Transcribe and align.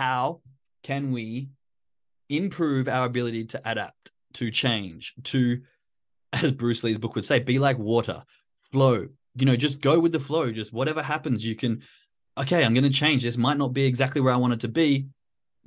how 0.00 0.40
can 0.82 1.12
we 1.12 1.50
improve 2.30 2.88
our 2.88 3.04
ability 3.04 3.44
to 3.44 3.60
adapt, 3.70 4.10
to 4.32 4.50
change, 4.50 5.12
to, 5.22 5.60
as 6.32 6.52
Bruce 6.52 6.82
Lee's 6.82 6.96
book 6.96 7.14
would 7.14 7.24
say, 7.26 7.38
be 7.38 7.58
like 7.58 7.78
water, 7.78 8.22
flow. 8.72 9.06
You 9.34 9.44
know, 9.44 9.56
just 9.56 9.78
go 9.78 10.00
with 10.00 10.12
the 10.12 10.18
flow. 10.18 10.52
Just 10.52 10.72
whatever 10.72 11.02
happens, 11.02 11.44
you 11.44 11.54
can, 11.54 11.82
okay, 12.38 12.64
I'm 12.64 12.72
going 12.72 12.90
to 12.90 12.98
change. 13.04 13.22
This 13.22 13.36
might 13.36 13.58
not 13.58 13.74
be 13.74 13.84
exactly 13.84 14.22
where 14.22 14.32
I 14.32 14.38
want 14.38 14.54
it 14.54 14.60
to 14.60 14.68
be, 14.68 15.08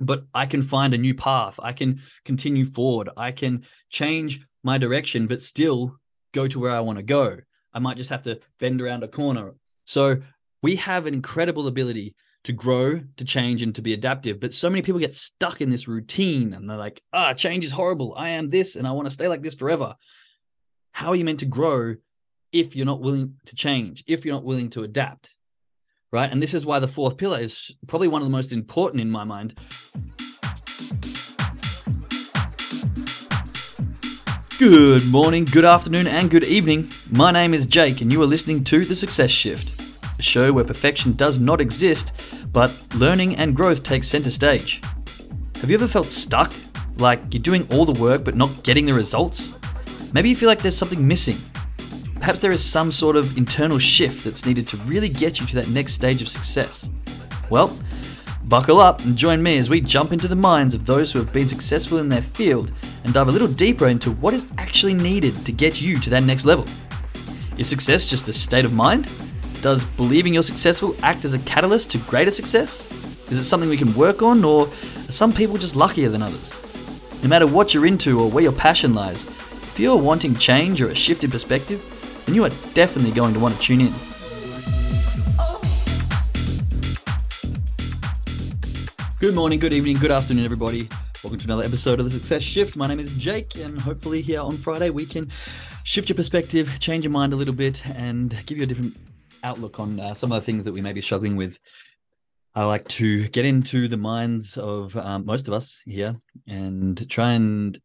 but 0.00 0.24
I 0.34 0.46
can 0.46 0.64
find 0.64 0.94
a 0.94 0.98
new 0.98 1.14
path. 1.14 1.60
I 1.62 1.72
can 1.72 2.00
continue 2.24 2.64
forward. 2.64 3.10
I 3.16 3.30
can 3.30 3.64
change 3.88 4.40
my 4.64 4.78
direction, 4.78 5.28
but 5.28 5.42
still 5.42 5.96
go 6.32 6.48
to 6.48 6.58
where 6.58 6.72
I 6.72 6.80
want 6.80 6.98
to 6.98 7.04
go. 7.04 7.36
I 7.72 7.78
might 7.78 7.98
just 7.98 8.10
have 8.10 8.24
to 8.24 8.40
bend 8.58 8.82
around 8.82 9.04
a 9.04 9.08
corner. 9.08 9.54
So 9.84 10.16
we 10.60 10.74
have 10.74 11.06
an 11.06 11.14
incredible 11.14 11.68
ability 11.68 12.16
to 12.44 12.52
grow, 12.52 13.00
to 13.16 13.24
change, 13.24 13.62
and 13.62 13.74
to 13.74 13.82
be 13.82 13.94
adaptive. 13.94 14.38
But 14.38 14.54
so 14.54 14.70
many 14.70 14.82
people 14.82 15.00
get 15.00 15.14
stuck 15.14 15.60
in 15.60 15.70
this 15.70 15.88
routine 15.88 16.52
and 16.52 16.68
they're 16.68 16.76
like, 16.76 17.02
ah, 17.12 17.34
change 17.34 17.64
is 17.64 17.72
horrible. 17.72 18.14
I 18.16 18.30
am 18.30 18.50
this 18.50 18.76
and 18.76 18.86
I 18.86 18.92
want 18.92 19.06
to 19.06 19.14
stay 19.14 19.28
like 19.28 19.42
this 19.42 19.54
forever. 19.54 19.96
How 20.92 21.08
are 21.08 21.16
you 21.16 21.24
meant 21.24 21.40
to 21.40 21.46
grow 21.46 21.96
if 22.52 22.76
you're 22.76 22.86
not 22.86 23.00
willing 23.00 23.34
to 23.46 23.56
change, 23.56 24.04
if 24.06 24.24
you're 24.24 24.34
not 24.34 24.44
willing 24.44 24.70
to 24.70 24.84
adapt? 24.84 25.36
Right. 26.12 26.30
And 26.30 26.40
this 26.40 26.54
is 26.54 26.64
why 26.64 26.78
the 26.78 26.86
fourth 26.86 27.16
pillar 27.16 27.40
is 27.40 27.74
probably 27.88 28.06
one 28.08 28.22
of 28.22 28.26
the 28.28 28.32
most 28.32 28.52
important 28.52 29.00
in 29.00 29.10
my 29.10 29.24
mind. 29.24 29.58
Good 34.56 35.10
morning, 35.10 35.44
good 35.46 35.64
afternoon, 35.64 36.06
and 36.06 36.30
good 36.30 36.44
evening. 36.44 36.88
My 37.10 37.32
name 37.32 37.52
is 37.52 37.66
Jake, 37.66 38.00
and 38.00 38.12
you 38.12 38.22
are 38.22 38.26
listening 38.26 38.62
to 38.64 38.84
The 38.84 38.94
Success 38.94 39.32
Shift, 39.32 39.80
a 40.18 40.22
show 40.22 40.52
where 40.52 40.64
perfection 40.64 41.12
does 41.12 41.38
not 41.38 41.60
exist, 41.60 42.12
but 42.52 42.72
learning 42.94 43.36
and 43.36 43.54
growth 43.54 43.82
take 43.82 44.04
center 44.04 44.30
stage. 44.30 44.80
Have 45.56 45.70
you 45.70 45.76
ever 45.76 45.88
felt 45.88 46.06
stuck? 46.06 46.52
Like 46.98 47.20
you're 47.32 47.42
doing 47.42 47.66
all 47.72 47.84
the 47.84 48.00
work 48.00 48.24
but 48.24 48.36
not 48.36 48.62
getting 48.62 48.86
the 48.86 48.92
results? 48.92 49.58
Maybe 50.12 50.28
you 50.28 50.36
feel 50.36 50.48
like 50.48 50.62
there's 50.62 50.76
something 50.76 51.06
missing. 51.06 51.36
Perhaps 52.16 52.38
there 52.38 52.52
is 52.52 52.64
some 52.64 52.92
sort 52.92 53.16
of 53.16 53.36
internal 53.36 53.78
shift 53.78 54.24
that's 54.24 54.46
needed 54.46 54.66
to 54.68 54.76
really 54.78 55.08
get 55.08 55.40
you 55.40 55.46
to 55.46 55.54
that 55.56 55.68
next 55.68 55.94
stage 55.94 56.22
of 56.22 56.28
success. 56.28 56.88
Well, 57.50 57.76
buckle 58.44 58.80
up 58.80 59.00
and 59.04 59.16
join 59.16 59.42
me 59.42 59.58
as 59.58 59.68
we 59.68 59.80
jump 59.80 60.12
into 60.12 60.28
the 60.28 60.36
minds 60.36 60.74
of 60.74 60.86
those 60.86 61.10
who 61.10 61.18
have 61.18 61.32
been 61.32 61.48
successful 61.48 61.98
in 61.98 62.08
their 62.08 62.22
field 62.22 62.72
and 63.04 63.12
dive 63.12 63.28
a 63.28 63.32
little 63.32 63.48
deeper 63.48 63.88
into 63.88 64.12
what 64.12 64.34
is 64.34 64.46
actually 64.58 64.94
needed 64.94 65.34
to 65.44 65.52
get 65.52 65.80
you 65.80 65.98
to 65.98 66.10
that 66.10 66.22
next 66.22 66.44
level. 66.44 66.64
Is 67.58 67.66
success 67.66 68.04
just 68.06 68.28
a 68.28 68.32
state 68.32 68.64
of 68.64 68.72
mind? 68.72 69.10
Does 69.64 69.82
believing 69.82 70.34
you're 70.34 70.42
successful 70.42 70.94
act 71.02 71.24
as 71.24 71.32
a 71.32 71.38
catalyst 71.38 71.88
to 71.92 71.98
greater 72.00 72.30
success? 72.30 72.86
Is 73.30 73.38
it 73.38 73.44
something 73.44 73.70
we 73.70 73.78
can 73.78 73.94
work 73.94 74.20
on, 74.20 74.44
or 74.44 74.66
are 74.68 75.10
some 75.10 75.32
people 75.32 75.56
just 75.56 75.74
luckier 75.74 76.10
than 76.10 76.20
others? 76.20 76.52
No 77.22 77.30
matter 77.30 77.46
what 77.46 77.72
you're 77.72 77.86
into 77.86 78.20
or 78.20 78.30
where 78.30 78.42
your 78.42 78.52
passion 78.52 78.92
lies, 78.92 79.24
if 79.24 79.80
you're 79.80 79.96
wanting 79.96 80.36
change 80.36 80.82
or 80.82 80.88
a 80.88 80.94
shift 80.94 81.24
in 81.24 81.30
perspective, 81.30 81.80
then 82.26 82.34
you 82.34 82.44
are 82.44 82.50
definitely 82.74 83.12
going 83.12 83.32
to 83.32 83.40
want 83.40 83.54
to 83.54 83.60
tune 83.62 83.80
in. 83.80 83.94
Good 89.18 89.34
morning, 89.34 89.58
good 89.60 89.72
evening, 89.72 89.96
good 89.96 90.10
afternoon, 90.10 90.44
everybody. 90.44 90.90
Welcome 91.22 91.38
to 91.38 91.44
another 91.46 91.64
episode 91.64 92.00
of 92.00 92.04
The 92.04 92.10
Success 92.10 92.42
Shift. 92.42 92.76
My 92.76 92.86
name 92.86 93.00
is 93.00 93.16
Jake, 93.16 93.56
and 93.56 93.80
hopefully, 93.80 94.20
here 94.20 94.40
on 94.40 94.58
Friday, 94.58 94.90
we 94.90 95.06
can 95.06 95.30
shift 95.84 96.10
your 96.10 96.16
perspective, 96.16 96.70
change 96.80 97.04
your 97.04 97.12
mind 97.12 97.32
a 97.32 97.36
little 97.36 97.54
bit, 97.54 97.82
and 97.96 98.36
give 98.44 98.58
you 98.58 98.64
a 98.64 98.66
different 98.66 98.94
outlook 99.44 99.78
on 99.78 100.00
uh, 100.00 100.14
some 100.14 100.32
of 100.32 100.40
the 100.40 100.46
things 100.46 100.64
that 100.64 100.72
we 100.72 100.80
may 100.80 100.92
be 100.92 101.00
struggling 101.00 101.36
with. 101.36 101.60
I 102.56 102.64
like 102.64 102.86
to 102.88 103.28
get 103.28 103.44
into 103.44 103.88
the 103.88 103.96
minds 103.96 104.56
of 104.56 104.96
um, 104.96 105.24
most 105.26 105.48
of 105.48 105.54
us 105.54 105.80
here 105.84 106.16
and 106.46 107.08
try 107.10 107.32
and 107.32 107.78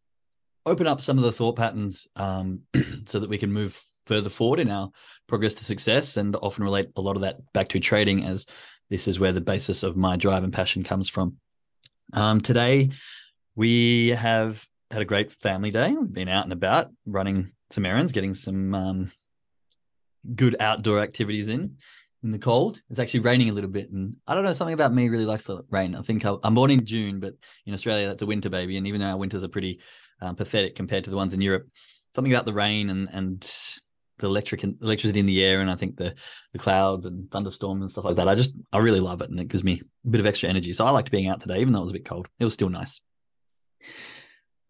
open 0.66 0.88
up 0.88 1.02
some 1.02 1.18
of 1.18 1.24
the 1.24 1.32
thought 1.32 1.56
patterns 1.56 2.08
um, 2.16 2.62
so 3.06 3.20
that 3.20 3.30
we 3.30 3.38
can 3.38 3.52
move 3.52 3.80
further 4.06 4.30
forward 4.30 4.60
in 4.60 4.70
our 4.70 4.90
progress 5.28 5.54
to 5.56 5.64
success 5.64 6.18
and 6.18 6.36
often 6.38 6.64
relate 6.64 6.90
a 6.96 7.02
lot 7.02 7.16
of 7.16 7.22
that 7.24 7.38
back 7.54 7.70
to 7.70 7.80
trading 7.80 8.26
as 8.26 8.46
this 8.90 9.08
is 9.08 9.20
where 9.20 9.32
the 9.32 9.42
basis 9.42 9.84
of 9.84 9.98
my 9.98 10.18
drive 10.18 10.44
and 10.44 10.54
passion 10.54 10.84
comes 10.84 11.10
from. 11.10 11.38
Um, 12.14 12.42
today, 12.42 12.90
we 13.56 14.10
have 14.10 14.66
had 14.90 15.02
a 15.02 15.06
great 15.06 15.32
family 15.32 15.70
day. 15.70 15.92
We've 15.92 16.12
been 16.12 16.28
out 16.28 16.46
and 16.46 16.54
about 16.54 16.90
running 17.06 17.52
some 17.70 17.86
errands, 17.86 18.12
getting 18.12 18.34
some 18.34 18.74
um, 18.74 19.12
good 20.36 20.56
outdoor 20.60 21.00
activities 21.00 21.50
in 21.50 21.78
in 22.24 22.32
the 22.32 22.40
cold. 22.40 22.82
It's 22.90 23.00
actually 23.00 23.22
raining 23.22 23.50
a 23.50 23.54
little 23.54 23.70
bit, 23.70 23.92
and 23.92 24.16
I 24.28 24.36
don't 24.36 24.44
know 24.44 24.54
something 24.54 24.74
about 24.74 24.94
me 24.94 25.10
really 25.10 25.26
likes 25.26 25.46
the 25.46 25.64
rain. 25.70 25.96
I 25.96 26.02
think 26.02 26.26
i 26.26 26.36
am 26.44 26.56
born 26.56 26.72
in 26.72 26.86
June, 26.86 27.20
but 27.20 27.34
in 27.66 27.74
Australia 27.74 28.08
that's 28.08 28.22
a 28.22 28.26
winter 28.26 28.50
baby, 28.50 28.78
and 28.78 28.88
even 28.88 29.02
though 29.02 29.08
our 29.08 29.18
winters 29.18 29.44
are 29.44 29.50
pretty 29.50 29.80
um, 30.22 30.36
pathetic 30.36 30.76
compared 30.76 31.06
to 31.06 31.10
the 31.10 31.16
ones 31.16 31.34
in 31.34 31.42
Europe, 31.42 31.68
something 32.14 32.34
about 32.34 32.46
the 32.46 32.54
rain 32.54 32.90
and 32.90 33.08
and 33.12 33.54
the 34.20 34.28
electric 34.28 34.64
electricity 34.64 35.20
in 35.20 35.26
the 35.26 35.44
air, 35.44 35.62
and 35.62 35.72
I 35.72 35.76
think 35.76 35.96
the 35.96 36.14
the 36.54 36.60
clouds 36.60 37.06
and 37.06 37.30
thunderstorms 37.32 37.82
and 37.82 37.92
stuff 37.92 38.06
like 38.06 38.18
that. 38.18 38.28
I 38.28 38.36
just 38.36 38.52
I 38.72 38.80
really 38.80 39.00
love 39.00 39.22
it, 39.22 39.30
and 39.30 39.40
it 39.40 39.48
gives 39.48 39.64
me 39.64 39.82
a 40.06 40.10
bit 40.10 40.20
of 40.20 40.28
extra 40.28 40.50
energy. 40.50 40.74
So 40.74 40.86
I 40.86 40.90
liked 40.92 41.12
being 41.12 41.28
out 41.28 41.42
today, 41.42 41.62
even 41.62 41.74
though 41.74 41.80
it 41.80 41.84
was 41.84 41.92
a 41.92 41.94
bit 41.94 42.06
cold. 42.06 42.28
It 42.40 42.44
was 42.44 42.54
still 42.54 42.70
nice. 42.70 43.00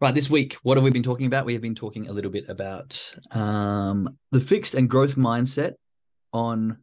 Right, 0.02 0.14
this 0.14 0.30
week, 0.30 0.54
what 0.62 0.78
have 0.78 0.84
we 0.84 0.88
been 0.88 1.02
talking 1.02 1.26
about? 1.26 1.44
We 1.44 1.52
have 1.52 1.60
been 1.60 1.74
talking 1.74 2.08
a 2.08 2.12
little 2.14 2.30
bit 2.30 2.48
about 2.48 2.98
um, 3.32 4.16
the 4.30 4.40
fixed 4.40 4.74
and 4.74 4.88
growth 4.88 5.16
mindset 5.16 5.74
on 6.32 6.78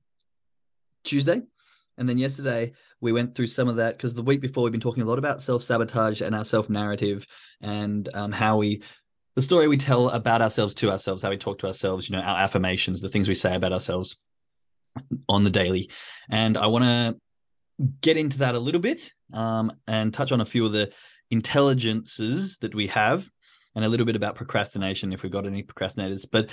Tuesday. 1.03 1.41
And 1.97 2.07
then 2.07 2.19
yesterday, 2.19 2.73
we 3.01 3.11
went 3.11 3.33
through 3.33 3.47
some 3.47 3.69
of 3.69 3.77
that 3.77 3.97
because 3.97 4.13
the 4.13 4.21
week 4.21 4.39
before, 4.39 4.61
we've 4.61 4.71
been 4.71 4.79
talking 4.79 5.01
a 5.01 5.07
lot 5.07 5.17
about 5.17 5.41
self 5.41 5.63
sabotage 5.63 6.21
and 6.21 6.35
our 6.35 6.45
self 6.45 6.69
narrative 6.69 7.25
and 7.59 8.07
um, 8.13 8.31
how 8.31 8.57
we, 8.57 8.83
the 9.33 9.41
story 9.41 9.67
we 9.67 9.77
tell 9.77 10.09
about 10.09 10.43
ourselves 10.43 10.75
to 10.75 10.91
ourselves, 10.91 11.23
how 11.23 11.31
we 11.31 11.37
talk 11.37 11.57
to 11.57 11.67
ourselves, 11.67 12.07
you 12.07 12.15
know, 12.15 12.21
our 12.21 12.37
affirmations, 12.37 13.01
the 13.01 13.09
things 13.09 13.27
we 13.27 13.33
say 13.33 13.55
about 13.55 13.73
ourselves 13.73 14.17
on 15.27 15.43
the 15.43 15.49
daily. 15.49 15.89
And 16.29 16.55
I 16.55 16.67
want 16.67 16.85
to 16.85 17.17
get 18.01 18.17
into 18.17 18.37
that 18.39 18.53
a 18.53 18.59
little 18.59 18.81
bit 18.81 19.11
um, 19.33 19.71
and 19.87 20.13
touch 20.13 20.31
on 20.31 20.41
a 20.41 20.45
few 20.45 20.67
of 20.67 20.71
the 20.71 20.91
intelligences 21.31 22.57
that 22.59 22.73
we 22.73 22.87
have 22.87 23.29
and 23.75 23.85
a 23.85 23.89
little 23.89 24.05
bit 24.05 24.15
about 24.15 24.35
procrastination 24.35 25.13
if 25.13 25.23
we've 25.23 25.31
got 25.31 25.45
any 25.45 25.63
procrastinators. 25.63 26.25
But 26.29 26.49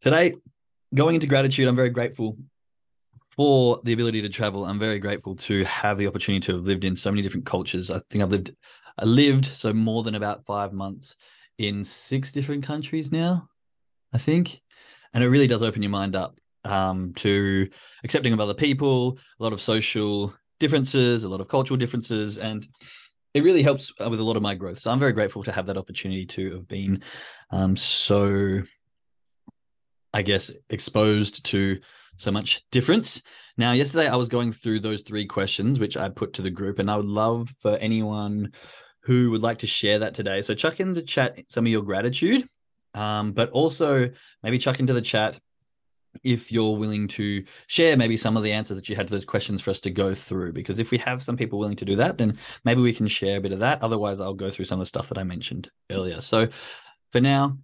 today, 0.00 0.34
going 0.94 1.14
into 1.14 1.26
gratitude, 1.26 1.68
I'm 1.68 1.76
very 1.76 1.90
grateful 1.90 2.36
for 3.36 3.80
the 3.84 3.92
ability 3.92 4.22
to 4.22 4.28
travel. 4.28 4.64
I'm 4.64 4.78
very 4.78 4.98
grateful 4.98 5.36
to 5.36 5.64
have 5.64 5.98
the 5.98 6.06
opportunity 6.06 6.44
to 6.46 6.56
have 6.56 6.64
lived 6.64 6.84
in 6.84 6.96
so 6.96 7.10
many 7.10 7.22
different 7.22 7.46
cultures. 7.46 7.90
I 7.90 8.00
think 8.10 8.22
I've 8.22 8.30
lived, 8.30 8.54
I 8.98 9.04
lived 9.04 9.46
so 9.46 9.72
more 9.72 10.02
than 10.02 10.14
about 10.14 10.44
five 10.44 10.72
months 10.72 11.16
in 11.58 11.84
six 11.84 12.32
different 12.32 12.64
countries 12.64 13.12
now, 13.12 13.48
I 14.12 14.18
think. 14.18 14.60
And 15.12 15.24
it 15.24 15.28
really 15.28 15.46
does 15.46 15.62
open 15.62 15.82
your 15.82 15.90
mind 15.90 16.14
up 16.14 16.38
um, 16.64 17.12
to 17.14 17.68
accepting 18.04 18.32
of 18.32 18.40
other 18.40 18.54
people, 18.54 19.18
a 19.38 19.42
lot 19.42 19.52
of 19.52 19.60
social 19.60 20.34
differences, 20.58 21.24
a 21.24 21.28
lot 21.28 21.40
of 21.40 21.48
cultural 21.48 21.76
differences, 21.76 22.38
and 22.38 22.68
it 23.34 23.44
really 23.44 23.62
helps 23.62 23.92
uh, 24.04 24.08
with 24.10 24.20
a 24.20 24.24
lot 24.24 24.36
of 24.36 24.42
my 24.42 24.54
growth. 24.54 24.78
So 24.78 24.90
I'm 24.90 24.98
very 24.98 25.12
grateful 25.12 25.44
to 25.44 25.52
have 25.52 25.66
that 25.66 25.76
opportunity 25.76 26.26
to 26.26 26.52
have 26.52 26.68
been 26.68 27.02
um, 27.50 27.76
so, 27.76 28.62
I 30.12 30.22
guess, 30.22 30.50
exposed 30.70 31.44
to 31.46 31.78
so 32.16 32.30
much 32.30 32.64
difference. 32.70 33.22
Now, 33.56 33.72
yesterday 33.72 34.08
I 34.08 34.16
was 34.16 34.28
going 34.28 34.52
through 34.52 34.80
those 34.80 35.02
three 35.02 35.26
questions 35.26 35.80
which 35.80 35.96
I 35.96 36.08
put 36.08 36.32
to 36.34 36.42
the 36.42 36.50
group, 36.50 36.78
and 36.78 36.90
I 36.90 36.96
would 36.96 37.06
love 37.06 37.48
for 37.60 37.76
anyone 37.76 38.52
who 39.02 39.30
would 39.30 39.42
like 39.42 39.58
to 39.58 39.66
share 39.66 39.98
that 40.00 40.14
today. 40.14 40.42
So 40.42 40.54
chuck 40.54 40.80
in 40.80 40.92
the 40.92 41.02
chat 41.02 41.38
some 41.48 41.64
of 41.66 41.72
your 41.72 41.82
gratitude, 41.82 42.48
um, 42.94 43.32
but 43.32 43.50
also 43.50 44.10
maybe 44.42 44.58
chuck 44.58 44.80
into 44.80 44.92
the 44.92 45.00
chat 45.00 45.40
if 46.24 46.50
you're 46.50 46.76
willing 46.76 47.08
to 47.08 47.44
share 47.66 47.96
maybe 47.96 48.16
some 48.16 48.36
of 48.36 48.42
the 48.42 48.52
answers 48.52 48.76
that 48.76 48.88
you 48.88 48.96
had 48.96 49.08
to 49.08 49.14
those 49.14 49.24
questions 49.24 49.60
for 49.60 49.70
us 49.70 49.80
to 49.80 49.90
go 49.90 50.14
through. 50.14 50.52
Because 50.52 50.78
if 50.78 50.90
we 50.90 50.98
have 50.98 51.22
some 51.22 51.36
people 51.36 51.58
willing 51.58 51.76
to 51.76 51.84
do 51.84 51.96
that, 51.96 52.18
then 52.18 52.36
maybe 52.64 52.80
we 52.80 52.92
can 52.92 53.06
share 53.06 53.38
a 53.38 53.40
bit 53.40 53.52
of 53.52 53.60
that. 53.60 53.82
Otherwise, 53.82 54.20
I'll 54.20 54.34
go 54.34 54.50
through 54.50 54.64
some 54.64 54.80
of 54.80 54.84
the 54.84 54.88
stuff 54.88 55.08
that 55.08 55.18
I 55.18 55.22
mentioned 55.22 55.70
earlier. 55.90 56.20
So 56.20 56.48
for 57.12 57.20
now, 57.20 57.58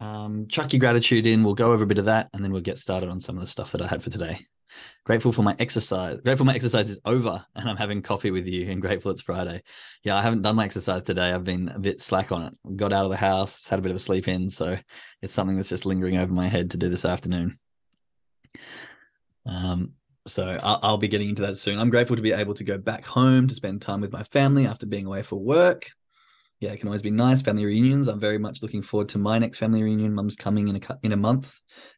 um, 0.00 0.46
chuck 0.48 0.72
your 0.72 0.80
gratitude 0.80 1.26
in. 1.26 1.44
We'll 1.44 1.54
go 1.54 1.72
over 1.72 1.84
a 1.84 1.86
bit 1.86 1.98
of 1.98 2.06
that 2.06 2.30
and 2.32 2.42
then 2.42 2.52
we'll 2.52 2.62
get 2.62 2.78
started 2.78 3.08
on 3.08 3.20
some 3.20 3.36
of 3.36 3.42
the 3.42 3.46
stuff 3.46 3.72
that 3.72 3.82
I 3.82 3.86
had 3.86 4.02
for 4.02 4.10
today. 4.10 4.38
Grateful 5.04 5.32
for 5.32 5.42
my 5.42 5.56
exercise. 5.58 6.20
Grateful 6.20 6.46
my 6.46 6.54
exercise 6.54 6.88
is 6.88 7.00
over 7.04 7.44
and 7.54 7.68
I'm 7.68 7.76
having 7.76 8.02
coffee 8.02 8.30
with 8.30 8.46
you 8.46 8.70
and 8.70 8.80
grateful 8.80 9.10
it's 9.10 9.20
Friday. 9.20 9.62
Yeah, 10.04 10.16
I 10.16 10.22
haven't 10.22 10.42
done 10.42 10.56
my 10.56 10.64
exercise 10.64 11.02
today. 11.02 11.32
I've 11.32 11.44
been 11.44 11.68
a 11.68 11.78
bit 11.78 12.00
slack 12.00 12.32
on 12.32 12.42
it. 12.42 12.76
Got 12.76 12.92
out 12.92 13.04
of 13.04 13.10
the 13.10 13.16
house, 13.16 13.68
had 13.68 13.78
a 13.78 13.82
bit 13.82 13.90
of 13.90 13.96
a 13.96 14.00
sleep 14.00 14.28
in. 14.28 14.48
So 14.48 14.78
it's 15.22 15.32
something 15.32 15.56
that's 15.56 15.68
just 15.68 15.86
lingering 15.86 16.16
over 16.16 16.32
my 16.32 16.48
head 16.48 16.70
to 16.70 16.78
do 16.78 16.88
this 16.88 17.04
afternoon. 17.04 17.58
Um, 19.46 19.92
so 20.26 20.46
I'll, 20.62 20.80
I'll, 20.82 20.98
be 20.98 21.08
getting 21.08 21.30
into 21.30 21.42
that 21.42 21.56
soon. 21.56 21.78
I'm 21.78 21.90
grateful 21.90 22.16
to 22.16 22.22
be 22.22 22.32
able 22.32 22.54
to 22.54 22.64
go 22.64 22.78
back 22.78 23.04
home 23.06 23.48
to 23.48 23.54
spend 23.54 23.80
time 23.80 24.00
with 24.00 24.12
my 24.12 24.22
family 24.24 24.66
after 24.66 24.86
being 24.86 25.06
away 25.06 25.22
for 25.22 25.36
work. 25.36 25.90
Yeah, 26.60 26.72
it 26.72 26.78
can 26.78 26.88
always 26.88 27.00
be 27.00 27.10
nice 27.10 27.40
family 27.40 27.64
reunions. 27.64 28.06
I'm 28.06 28.20
very 28.20 28.36
much 28.36 28.60
looking 28.60 28.82
forward 28.82 29.08
to 29.10 29.18
my 29.18 29.38
next 29.38 29.58
family 29.58 29.82
reunion. 29.82 30.12
Mum's 30.12 30.36
coming 30.36 30.68
in 30.68 30.76
a 30.76 30.98
in 31.02 31.12
a 31.12 31.16
month, 31.16 31.50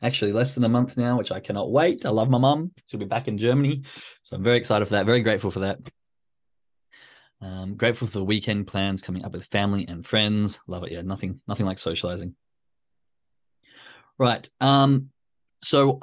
actually 0.02 0.30
less 0.30 0.54
than 0.54 0.62
a 0.62 0.68
month 0.68 0.96
now, 0.96 1.18
which 1.18 1.32
I 1.32 1.40
cannot 1.40 1.72
wait. 1.72 2.06
I 2.06 2.10
love 2.10 2.30
my 2.30 2.38
mum. 2.38 2.70
She'll 2.86 3.00
be 3.00 3.06
back 3.06 3.26
in 3.26 3.38
Germany, 3.38 3.82
so 4.22 4.36
I'm 4.36 4.44
very 4.44 4.56
excited 4.56 4.86
for 4.86 4.92
that. 4.92 5.04
Very 5.04 5.22
grateful 5.22 5.50
for 5.50 5.60
that. 5.60 5.80
Um, 7.40 7.74
grateful 7.74 8.06
for 8.06 8.18
the 8.18 8.24
weekend 8.24 8.68
plans 8.68 9.02
coming 9.02 9.24
up 9.24 9.32
with 9.32 9.46
family 9.46 9.84
and 9.88 10.06
friends. 10.06 10.60
Love 10.68 10.84
it. 10.84 10.92
Yeah, 10.92 11.02
nothing, 11.02 11.40
nothing 11.48 11.66
like 11.66 11.80
socializing. 11.80 12.36
Right. 14.16 14.48
Um, 14.60 15.10
so 15.64 16.00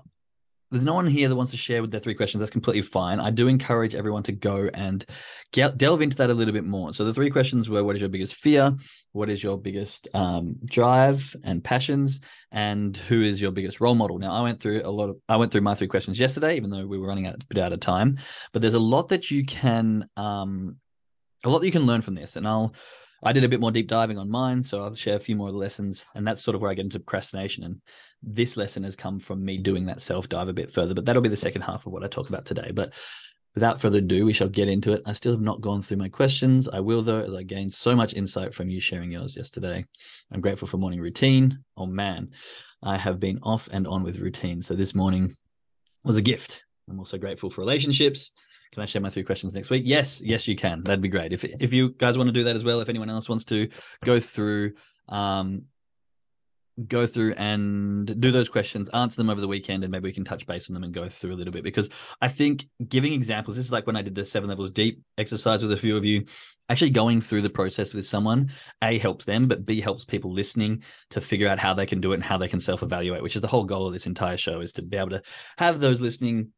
there's 0.72 0.84
no 0.84 0.94
one 0.94 1.08
here 1.08 1.28
that 1.28 1.36
wants 1.36 1.52
to 1.52 1.58
share 1.58 1.82
with 1.82 1.92
their 1.92 2.00
three 2.00 2.14
questions. 2.14 2.40
That's 2.40 2.52
completely 2.52 2.84
fine. 2.84 3.20
I 3.20 3.32
do 3.32 3.48
encourage 3.48 3.96
everyone 3.96 4.24
to 4.24 4.32
go 4.32 4.70
and 4.74 5.04
get, 5.52 5.78
delve 5.78 6.02
into 6.02 6.18
that 6.18 6.30
a 6.30 6.34
little 6.34 6.54
bit 6.54 6.64
more. 6.64 6.94
So 6.94 7.06
the 7.06 7.14
three 7.14 7.30
questions 7.30 7.70
were: 7.70 7.84
What 7.84 7.96
is 7.96 8.02
your 8.02 8.10
biggest 8.10 8.36
fear? 8.36 8.76
What 9.12 9.30
is 9.30 9.42
your 9.42 9.58
biggest 9.58 10.08
um, 10.14 10.56
drive 10.66 11.36
and 11.44 11.64
passions? 11.64 12.22
And 12.52 12.96
who 12.96 13.22
is 13.22 13.42
your 13.42 13.52
biggest 13.52 13.82
role 13.82 13.96
model? 13.96 14.20
Now, 14.20 14.32
I 14.32 14.42
went 14.42 14.60
through 14.60 14.84
a 14.86 14.92
lot 14.92 15.10
of. 15.10 15.18
I 15.28 15.38
went 15.38 15.52
through 15.52 15.62
my 15.62 15.74
three 15.74 15.88
questions 15.88 16.20
yesterday, 16.20 16.56
even 16.56 16.70
though 16.70 16.86
we 16.86 17.00
were 17.00 17.08
running 17.08 17.26
out 17.26 17.36
a 17.36 17.46
bit 17.48 17.58
out 17.58 17.74
of 17.74 17.80
time. 17.80 18.20
But 18.54 18.62
there's 18.62 18.76
a 18.76 18.80
lot 18.80 19.10
that 19.10 19.32
you 19.32 19.46
can, 19.46 20.08
um, 20.18 20.78
a 21.44 21.50
lot 21.50 21.60
that 21.60 21.66
you 21.66 21.72
can 21.72 21.88
learn 21.88 22.02
from 22.02 22.16
this, 22.16 22.36
and 22.36 22.48
I'll 22.48 22.74
I 23.24 23.34
did 23.34 23.44
a 23.44 23.50
bit 23.50 23.60
more 23.60 23.72
deep 23.72 23.88
diving 23.88 24.18
on 24.18 24.30
mine, 24.30 24.64
so 24.64 24.82
I'll 24.84 24.96
share 24.96 25.18
a 25.18 25.20
few 25.20 25.36
more 25.36 25.48
of 25.48 25.54
the 25.54 25.60
lessons, 25.60 26.06
and 26.16 26.26
that's 26.26 26.44
sort 26.44 26.56
of 26.56 26.62
where 26.62 26.72
I 26.72 26.74
get 26.74 26.86
into 26.86 27.00
procrastination. 27.00 27.64
And 27.64 27.82
this 28.24 28.56
lesson 28.56 28.84
has 28.84 28.96
come 28.96 29.20
from 29.20 29.44
me 29.44 29.58
doing 29.58 29.86
that 29.88 30.02
self 30.02 30.30
dive 30.30 30.48
a 30.48 30.54
bit 30.54 30.74
further, 30.74 30.94
but 30.94 31.06
that'll 31.06 31.22
be 31.22 31.30
the 31.30 31.38
second 31.38 31.64
half 31.64 31.86
of 31.86 31.92
what 31.92 32.04
I 32.04 32.08
talk 32.08 32.30
about 32.30 32.46
today. 32.46 32.72
But 32.74 32.94
without 33.56 33.82
further 33.82 33.98
ado, 33.98 34.26
we 34.26 34.34
shall 34.34 34.48
get 34.48 34.70
into 34.70 34.94
it. 34.94 35.02
I 35.06 35.14
still 35.14 35.34
have 35.34 35.42
not 35.42 35.62
gone 35.62 35.82
through 35.82 35.98
my 35.98 36.10
questions. 36.10 36.70
I 36.70 36.80
will 36.80 37.02
though, 37.02 37.22
as 37.22 37.34
I 37.34 37.44
gained 37.44 37.74
so 37.74 37.96
much 37.96 38.14
insight 38.14 38.54
from 38.54 38.70
you 38.70 38.80
sharing 38.80 39.12
yours 39.12 39.36
yesterday. 39.36 39.86
I'm 40.32 40.42
grateful 40.42 40.68
for 40.68 40.78
morning 40.78 41.02
routine. 41.02 41.60
Oh 41.76 41.86
man, 41.86 42.32
I 42.84 42.98
have 42.98 43.20
been 43.20 43.40
off 43.44 43.68
and 43.72 43.86
on 43.88 44.04
with 44.04 44.20
routine. 44.20 44.62
So 44.62 44.76
this 44.76 44.96
morning 44.96 45.36
was 46.04 46.18
a 46.18 46.22
gift. 46.22 46.64
I'm 46.90 47.00
also 47.00 47.18
grateful 47.18 47.50
for 47.50 47.62
relationships 47.62 48.32
can 48.80 48.84
I 48.84 48.86
share 48.86 49.02
my 49.02 49.10
three 49.10 49.24
questions 49.24 49.54
next 49.54 49.70
week? 49.70 49.84
Yes, 49.86 50.22
yes, 50.22 50.48
you 50.48 50.56
can. 50.56 50.84
That'd 50.84 51.02
be 51.02 51.10
great. 51.10 51.34
If 51.34 51.44
if 51.44 51.74
you 51.74 51.90
guys 51.90 52.18
want 52.18 52.30
to 52.30 52.34
do 52.34 52.46
that 52.46 52.56
as 52.56 52.64
well, 52.64 52.80
if 52.80 52.88
anyone 52.88 53.10
else 53.10 53.28
wants 53.28 53.44
to 53.46 53.70
go 54.06 54.20
through 54.20 54.74
um 55.10 55.64
go 56.88 57.06
through 57.06 57.34
and 57.34 58.22
do 58.22 58.32
those 58.32 58.48
questions, 58.48 58.90
answer 58.94 59.18
them 59.18 59.30
over 59.30 59.42
the 59.42 59.50
weekend, 59.50 59.84
and 59.84 59.92
maybe 59.92 60.06
we 60.06 60.14
can 60.14 60.24
touch 60.24 60.48
base 60.48 60.70
on 60.70 60.76
them 60.76 60.86
and 60.86 60.94
go 60.94 61.10
through 61.10 61.34
a 61.34 61.36
little 61.36 61.52
bit. 61.52 61.62
Because 61.62 61.90
I 62.22 62.30
think 62.30 62.68
giving 62.88 63.12
examples, 63.12 63.58
this 63.58 63.66
is 63.66 63.72
like 63.72 63.86
when 63.86 63.98
I 63.98 64.02
did 64.02 64.16
the 64.16 64.24
seven 64.24 64.48
levels 64.48 64.72
deep 64.72 65.02
exercise 65.18 65.62
with 65.62 65.74
a 65.74 65.78
few 65.78 65.98
of 65.98 66.06
you. 66.06 66.26
Actually, 66.70 66.92
going 66.92 67.20
through 67.20 67.42
the 67.42 67.50
process 67.50 67.94
with 67.94 68.06
someone, 68.06 68.50
A 68.82 68.98
helps 68.98 69.26
them, 69.26 69.50
but 69.50 69.66
B 69.66 69.82
helps 69.82 70.06
people 70.06 70.32
listening 70.32 70.84
to 71.10 71.20
figure 71.20 71.50
out 71.50 71.60
how 71.60 71.74
they 71.74 71.86
can 71.86 72.00
do 72.00 72.12
it 72.12 72.16
and 72.16 72.24
how 72.24 72.38
they 72.38 72.48
can 72.48 72.62
self 72.62 72.82
evaluate, 72.82 73.24
which 73.24 73.36
is 73.36 73.42
the 73.42 73.48
whole 73.48 73.66
goal 73.66 73.88
of 73.88 73.92
this 73.94 74.06
entire 74.06 74.38
show 74.38 74.62
is 74.62 74.72
to 74.74 74.82
be 74.82 74.96
able 74.96 75.10
to 75.10 75.22
have 75.58 75.82
those 75.82 76.00
listening 76.00 76.54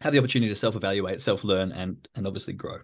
have 0.00 0.12
the 0.12 0.18
opportunity 0.18 0.52
to 0.52 0.58
self-evaluate, 0.58 1.20
self-learn, 1.20 1.72
and 1.72 2.08
and 2.14 2.26
obviously 2.26 2.52
grow. 2.52 2.78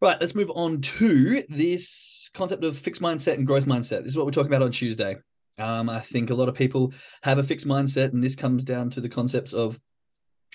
Right, 0.00 0.18
let's 0.20 0.34
move 0.34 0.50
on 0.54 0.80
to 0.80 1.44
this 1.48 2.30
concept 2.32 2.64
of 2.64 2.78
fixed 2.78 3.02
mindset 3.02 3.34
and 3.34 3.46
growth 3.46 3.66
mindset. 3.66 4.02
This 4.02 4.12
is 4.12 4.16
what 4.16 4.24
we're 4.24 4.32
talking 4.32 4.50
about 4.50 4.62
on 4.62 4.72
Tuesday. 4.72 5.16
Um, 5.58 5.90
I 5.90 6.00
think 6.00 6.30
a 6.30 6.34
lot 6.34 6.48
of 6.48 6.54
people 6.54 6.92
have 7.22 7.38
a 7.38 7.42
fixed 7.42 7.66
mindset, 7.66 8.12
and 8.12 8.24
this 8.24 8.34
comes 8.34 8.64
down 8.64 8.88
to 8.90 9.00
the 9.00 9.08
concepts 9.08 9.52
of 9.52 9.78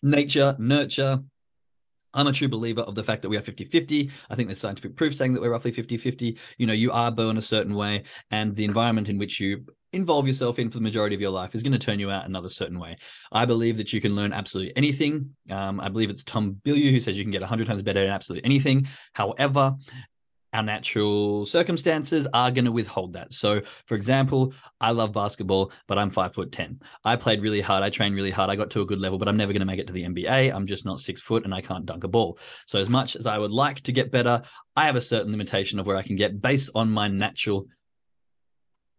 nature, 0.01 0.55
nurture. 0.57 1.21
I'm 2.15 2.27
a 2.27 2.31
true 2.31 2.47
believer 2.47 2.81
of 2.81 2.95
the 2.95 3.03
fact 3.03 3.21
that 3.21 3.29
we 3.29 3.37
are 3.37 3.41
50 3.41 3.65
50. 3.65 4.09
I 4.29 4.35
think 4.35 4.47
there's 4.47 4.59
scientific 4.59 4.95
proof 4.95 5.13
saying 5.13 5.33
that 5.33 5.41
we're 5.41 5.51
roughly 5.51 5.71
50 5.71 5.97
50. 5.97 6.37
You 6.57 6.65
know, 6.65 6.73
you 6.73 6.91
are 6.91 7.11
born 7.11 7.37
a 7.37 7.41
certain 7.41 7.75
way, 7.75 8.03
and 8.31 8.55
the 8.55 8.65
environment 8.65 9.09
in 9.09 9.19
which 9.19 9.39
you 9.39 9.65
involve 9.95 10.27
yourself 10.27 10.59
in 10.59 10.69
for 10.69 10.77
the 10.77 10.83
majority 10.83 11.15
of 11.15 11.21
your 11.21 11.31
life 11.31 11.55
is 11.55 11.63
going 11.63 11.71
to 11.71 11.79
turn 11.79 11.99
you 11.99 12.11
out 12.11 12.25
another 12.25 12.49
certain 12.49 12.79
way. 12.79 12.97
I 13.31 13.45
believe 13.45 13.77
that 13.77 13.93
you 13.93 14.01
can 14.01 14.15
learn 14.15 14.33
absolutely 14.33 14.75
anything. 14.75 15.35
Um, 15.49 15.79
I 15.79 15.89
believe 15.89 16.09
it's 16.09 16.23
Tom 16.23 16.57
Bilyeu 16.65 16.91
who 16.91 16.99
says 16.99 17.17
you 17.17 17.23
can 17.23 17.31
get 17.31 17.41
100 17.41 17.67
times 17.67 17.81
better 17.81 18.03
at 18.03 18.09
absolutely 18.09 18.45
anything. 18.45 18.87
However, 19.13 19.75
our 20.55 20.63
natural 20.63 21.45
circumstances 21.45 22.27
are 22.33 22.49
going 22.49 22.65
to 22.65 22.71
withhold 22.71 23.11
that. 23.13 23.33
So, 23.33 23.61
for 23.87 23.95
example, 23.95 24.53
I 24.79 24.91
love 24.91 25.11
basketball, 25.11 25.71
but 25.87 25.97
I'm 25.97 26.09
five 26.09 26.33
foot 26.33 26.51
10. 26.51 26.79
I 27.03 27.17
played 27.17 27.41
really 27.41 27.59
hard. 27.59 27.83
I 27.83 27.89
trained 27.89 28.15
really 28.15 28.31
hard. 28.31 28.49
I 28.49 28.55
got 28.55 28.69
to 28.71 28.81
a 28.81 28.85
good 28.85 28.99
level, 28.99 29.17
but 29.17 29.27
I'm 29.27 29.35
never 29.35 29.51
going 29.51 29.59
to 29.59 29.65
make 29.65 29.79
it 29.79 29.87
to 29.87 29.93
the 29.93 30.05
NBA. 30.05 30.53
I'm 30.53 30.65
just 30.65 30.85
not 30.85 30.99
six 30.99 31.21
foot 31.21 31.43
and 31.43 31.53
I 31.53 31.59
can't 31.59 31.85
dunk 31.85 32.05
a 32.05 32.07
ball. 32.07 32.39
So, 32.67 32.79
as 32.79 32.89
much 32.89 33.17
as 33.17 33.27
I 33.27 33.37
would 33.37 33.51
like 33.51 33.81
to 33.81 33.91
get 33.91 34.11
better, 34.11 34.41
I 34.77 34.85
have 34.85 34.95
a 34.95 35.01
certain 35.01 35.31
limitation 35.31 35.77
of 35.77 35.85
where 35.85 35.97
I 35.97 36.03
can 36.03 36.15
get 36.15 36.41
based 36.41 36.69
on 36.73 36.89
my 36.89 37.09
natural 37.09 37.67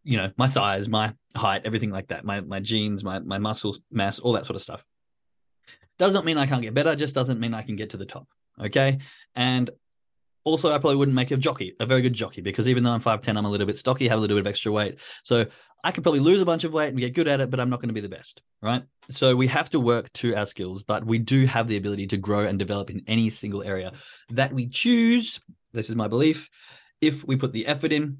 you 0.07 0.17
know 0.17 0.31
my 0.37 0.47
size 0.47 0.89
my 0.89 1.13
height 1.35 1.63
everything 1.65 1.91
like 1.91 2.07
that 2.09 2.25
my 2.25 2.41
my 2.41 2.61
genes 2.61 3.03
my 3.03 3.19
my 3.19 3.39
muscle 3.39 3.77
mass 3.91 4.19
all 4.21 4.33
that 4.33 4.47
sort 4.47 4.57
of 4.57 4.63
stuff. 4.63 4.85
Does 5.99 6.15
not 6.15 6.25
mean 6.25 6.39
i 6.39 6.47
can't 6.47 6.63
get 6.63 6.75
better 6.75 6.95
just 6.95 7.15
doesn't 7.15 7.41
mean 7.41 7.53
i 7.53 7.63
can 7.63 7.77
get 7.77 7.91
to 7.91 7.97
the 7.97 8.07
top 8.07 8.29
okay? 8.63 8.99
And 9.35 9.69
also 10.45 10.73
i 10.73 10.79
probably 10.79 10.97
wouldn't 10.97 11.15
make 11.15 11.33
a 11.33 11.37
jockey 11.37 11.75
a 11.81 11.87
very 11.87 12.03
good 12.03 12.13
jockey 12.13 12.41
because 12.41 12.69
even 12.69 12.85
though 12.85 12.93
i'm 12.93 13.01
510 13.01 13.37
i'm 13.37 13.45
a 13.45 13.51
little 13.51 13.67
bit 13.67 13.79
stocky 13.79 14.07
have 14.07 14.19
a 14.19 14.21
little 14.21 14.37
bit 14.37 14.43
of 14.43 14.47
extra 14.47 14.71
weight. 14.71 14.99
So 15.25 15.47
i 15.83 15.91
could 15.91 16.05
probably 16.05 16.21
lose 16.21 16.41
a 16.41 16.47
bunch 16.47 16.63
of 16.63 16.73
weight 16.73 16.91
and 16.91 16.99
get 16.99 17.15
good 17.15 17.27
at 17.27 17.41
it 17.41 17.51
but 17.51 17.59
i'm 17.59 17.69
not 17.69 17.81
going 17.81 17.89
to 17.89 17.95
be 17.95 18.01
the 18.01 18.09
best 18.09 18.43
right? 18.63 18.85
So 19.11 19.35
we 19.35 19.49
have 19.49 19.71
to 19.71 19.81
work 19.81 20.13
to 20.15 20.37
our 20.37 20.47
skills 20.47 20.85
but 20.85 21.05
we 21.05 21.19
do 21.19 21.47
have 21.47 21.67
the 21.67 21.79
ability 21.79 22.07
to 22.09 22.17
grow 22.17 22.47
and 22.47 22.59
develop 22.59 22.91
in 22.91 23.03
any 23.09 23.29
single 23.29 23.65
area 23.65 23.93
that 24.31 24.53
we 24.53 24.69
choose. 24.69 25.41
This 25.73 25.91
is 25.91 25.97
my 25.97 26.09
belief. 26.09 26.49
If 27.01 27.25
we 27.25 27.37
put 27.37 27.53
the 27.53 27.67
effort 27.67 27.93
in 27.93 28.19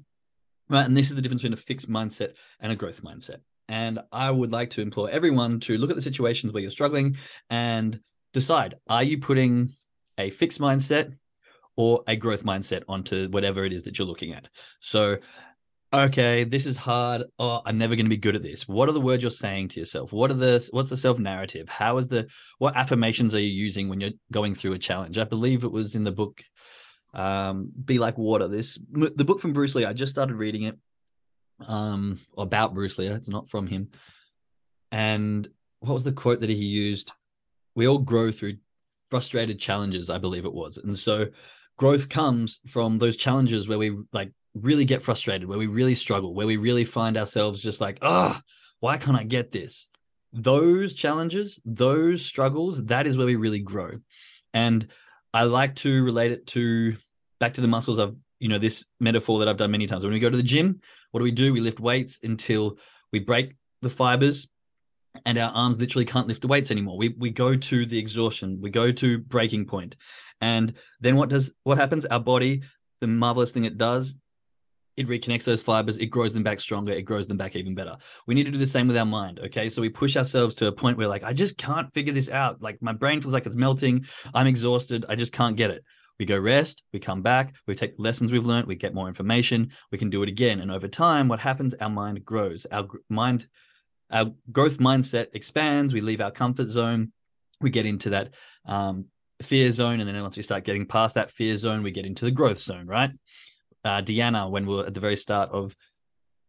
right? 0.69 0.85
And 0.85 0.95
this 0.95 1.09
is 1.09 1.15
the 1.15 1.21
difference 1.21 1.41
between 1.41 1.57
a 1.57 1.61
fixed 1.61 1.89
mindset 1.89 2.35
and 2.59 2.71
a 2.71 2.75
growth 2.75 3.01
mindset. 3.03 3.37
And 3.69 3.99
I 4.11 4.31
would 4.31 4.51
like 4.51 4.69
to 4.71 4.81
implore 4.81 5.09
everyone 5.09 5.59
to 5.61 5.77
look 5.77 5.89
at 5.89 5.95
the 5.95 6.01
situations 6.01 6.53
where 6.53 6.61
you're 6.61 6.71
struggling 6.71 7.17
and 7.49 7.99
decide 8.33 8.75
are 8.87 9.03
you 9.03 9.17
putting 9.19 9.73
a 10.17 10.29
fixed 10.29 10.59
mindset 10.59 11.13
or 11.75 12.03
a 12.07 12.15
growth 12.15 12.43
mindset 12.43 12.83
onto 12.87 13.29
whatever 13.29 13.65
it 13.65 13.73
is 13.73 13.83
that 13.83 13.97
you're 13.97 14.07
looking 14.07 14.33
at? 14.33 14.47
So, 14.79 15.17
okay, 15.93 16.45
this 16.45 16.65
is 16.65 16.77
hard. 16.77 17.23
Oh, 17.39 17.61
I'm 17.65 17.77
never 17.77 17.95
going 17.95 18.05
to 18.05 18.09
be 18.09 18.17
good 18.17 18.35
at 18.35 18.43
this. 18.43 18.67
What 18.67 18.87
are 18.87 18.93
the 18.93 19.01
words 19.01 19.21
you're 19.21 19.31
saying 19.31 19.69
to 19.69 19.79
yourself? 19.79 20.13
What 20.13 20.31
are 20.31 20.35
the 20.35 20.67
what's 20.71 20.89
the 20.89 20.97
self 20.97 21.19
narrative? 21.19 21.67
How 21.67 21.97
is 21.97 22.07
the 22.07 22.27
what 22.59 22.75
affirmations 22.77 23.35
are 23.35 23.41
you 23.41 23.49
using 23.49 23.89
when 23.89 23.99
you're 23.99 24.11
going 24.31 24.55
through 24.55 24.73
a 24.73 24.79
challenge? 24.79 25.17
I 25.17 25.25
believe 25.25 25.65
it 25.65 25.71
was 25.71 25.95
in 25.95 26.05
the 26.05 26.11
book 26.11 26.41
um, 27.13 27.71
Be 27.85 27.99
Like 27.99 28.17
Water. 28.17 28.47
This 28.47 28.77
the 28.91 29.25
book 29.25 29.39
from 29.39 29.53
Bruce 29.53 29.75
Lee. 29.75 29.85
I 29.85 29.93
just 29.93 30.11
started 30.11 30.35
reading 30.35 30.63
it. 30.63 30.77
Um, 31.67 32.19
about 32.37 32.75
Bruce 32.75 32.99
Lee. 32.99 33.07
It's 33.07 33.29
not 33.29 33.49
from 33.49 33.65
him. 33.65 33.89
And 34.91 35.47
what 35.79 35.93
was 35.93 36.03
the 36.03 36.11
quote 36.11 36.41
that 36.41 36.49
he 36.49 36.55
used? 36.55 37.11
We 37.75 37.87
all 37.87 37.97
grow 37.97 38.31
through 38.31 38.57
frustrated 39.09 39.59
challenges, 39.59 40.09
I 40.09 40.17
believe 40.17 40.45
it 40.45 40.53
was. 40.53 40.77
And 40.77 40.97
so 40.97 41.27
growth 41.77 42.09
comes 42.09 42.59
from 42.67 42.97
those 42.97 43.17
challenges 43.17 43.67
where 43.67 43.77
we 43.77 43.97
like 44.11 44.31
really 44.53 44.85
get 44.85 45.01
frustrated, 45.01 45.47
where 45.47 45.57
we 45.57 45.67
really 45.67 45.95
struggle, 45.95 46.33
where 46.33 46.47
we 46.47 46.57
really 46.57 46.85
find 46.85 47.17
ourselves 47.17 47.61
just 47.61 47.81
like, 47.81 47.99
ah, 48.01 48.41
why 48.79 48.97
can't 48.97 49.17
I 49.17 49.23
get 49.23 49.51
this? 49.51 49.87
Those 50.33 50.93
challenges, 50.93 51.59
those 51.65 52.23
struggles, 52.23 52.83
that 52.85 53.07
is 53.07 53.17
where 53.17 53.25
we 53.25 53.35
really 53.35 53.59
grow. 53.59 53.91
And 54.53 54.87
I 55.33 55.43
like 55.43 55.75
to 55.77 56.03
relate 56.03 56.31
it 56.31 56.47
to 56.47 56.95
back 57.39 57.53
to 57.55 57.61
the 57.61 57.67
muscles 57.67 57.99
of 57.99 58.15
you 58.39 58.49
know 58.49 58.59
this 58.59 58.83
metaphor 58.99 59.39
that 59.39 59.47
I've 59.47 59.57
done 59.57 59.71
many 59.71 59.87
times. 59.87 60.03
When 60.03 60.13
we 60.13 60.19
go 60.19 60.29
to 60.29 60.37
the 60.37 60.43
gym, 60.43 60.81
what 61.11 61.19
do 61.19 61.23
we 61.23 61.31
do? 61.31 61.53
We 61.53 61.59
lift 61.59 61.79
weights 61.79 62.19
until 62.23 62.77
we 63.11 63.19
break 63.19 63.55
the 63.81 63.89
fibers 63.89 64.47
and 65.25 65.37
our 65.37 65.51
arms 65.51 65.79
literally 65.79 66.05
can't 66.05 66.27
lift 66.27 66.41
the 66.41 66.47
weights 66.47 66.71
anymore. 66.71 66.97
We 66.97 67.09
we 67.17 67.29
go 67.29 67.55
to 67.55 67.85
the 67.85 67.97
exhaustion, 67.97 68.59
we 68.61 68.69
go 68.69 68.91
to 68.91 69.17
breaking. 69.19 69.69
And 70.41 70.73
then 70.99 71.15
what 71.15 71.29
does 71.29 71.51
what 71.63 71.77
happens? 71.77 72.05
Our 72.05 72.19
body, 72.19 72.61
the 73.01 73.07
marvelous 73.07 73.51
thing 73.51 73.65
it 73.65 73.77
does, 73.77 74.15
it 74.97 75.07
reconnects 75.07 75.43
those 75.43 75.61
fibers, 75.61 75.97
it 75.97 76.07
grows 76.07 76.33
them 76.33 76.43
back 76.43 76.59
stronger, 76.59 76.91
it 76.91 77.03
grows 77.03 77.27
them 77.27 77.37
back 77.37 77.55
even 77.55 77.75
better. 77.75 77.97
We 78.25 78.35
need 78.35 78.45
to 78.45 78.51
do 78.51 78.57
the 78.57 78.67
same 78.67 78.87
with 78.87 78.97
our 78.97 79.05
mind. 79.05 79.39
Okay. 79.39 79.69
So 79.69 79.81
we 79.81 79.89
push 79.89 80.17
ourselves 80.17 80.55
to 80.55 80.67
a 80.67 80.71
point 80.71 80.97
where, 80.97 81.07
like, 81.07 81.23
I 81.23 81.33
just 81.33 81.57
can't 81.57 81.93
figure 81.93 82.13
this 82.13 82.29
out. 82.29 82.61
Like, 82.61 82.81
my 82.81 82.93
brain 82.93 83.21
feels 83.21 83.33
like 83.33 83.45
it's 83.45 83.55
melting. 83.55 84.05
I'm 84.33 84.47
exhausted. 84.47 85.05
I 85.07 85.15
just 85.15 85.31
can't 85.31 85.55
get 85.55 85.71
it. 85.71 85.83
We 86.19 86.25
go 86.25 86.37
rest, 86.37 86.83
we 86.93 86.99
come 86.99 87.21
back, 87.21 87.53
we 87.67 87.75
take 87.75 87.93
lessons 87.97 88.31
we've 88.31 88.45
learned, 88.45 88.67
we 88.67 88.75
get 88.75 88.93
more 88.93 89.07
information, 89.07 89.71
we 89.91 89.97
can 89.97 90.09
do 90.09 90.23
it 90.23 90.29
again. 90.29 90.61
And 90.61 90.71
over 90.71 90.87
time, 90.87 91.27
what 91.27 91.39
happens? 91.39 91.75
Our 91.75 91.89
mind 91.89 92.25
grows. 92.25 92.65
Our 92.71 92.87
mind, 93.09 93.47
our 94.09 94.31
growth 94.51 94.79
mindset 94.79 95.27
expands. 95.33 95.93
We 95.93 96.01
leave 96.01 96.21
our 96.21 96.31
comfort 96.31 96.69
zone. 96.69 97.11
We 97.61 97.69
get 97.69 97.85
into 97.85 98.09
that 98.11 98.33
um, 98.65 99.05
fear 99.41 99.71
zone. 99.71 99.99
And 99.99 100.07
then 100.09 100.21
once 100.21 100.37
we 100.37 100.43
start 100.43 100.63
getting 100.63 100.85
past 100.85 101.15
that 101.15 101.31
fear 101.31 101.57
zone, 101.57 101.83
we 101.83 101.91
get 101.91 102.05
into 102.05 102.25
the 102.25 102.31
growth 102.31 102.59
zone, 102.59 102.87
right? 102.87 103.11
Uh, 103.83 104.01
Deanna, 104.01 104.49
when 104.49 104.65
we 104.65 104.79
are 104.79 104.85
at 104.87 104.93
the 104.93 104.99
very 104.99 105.17
start 105.17 105.49
of 105.51 105.75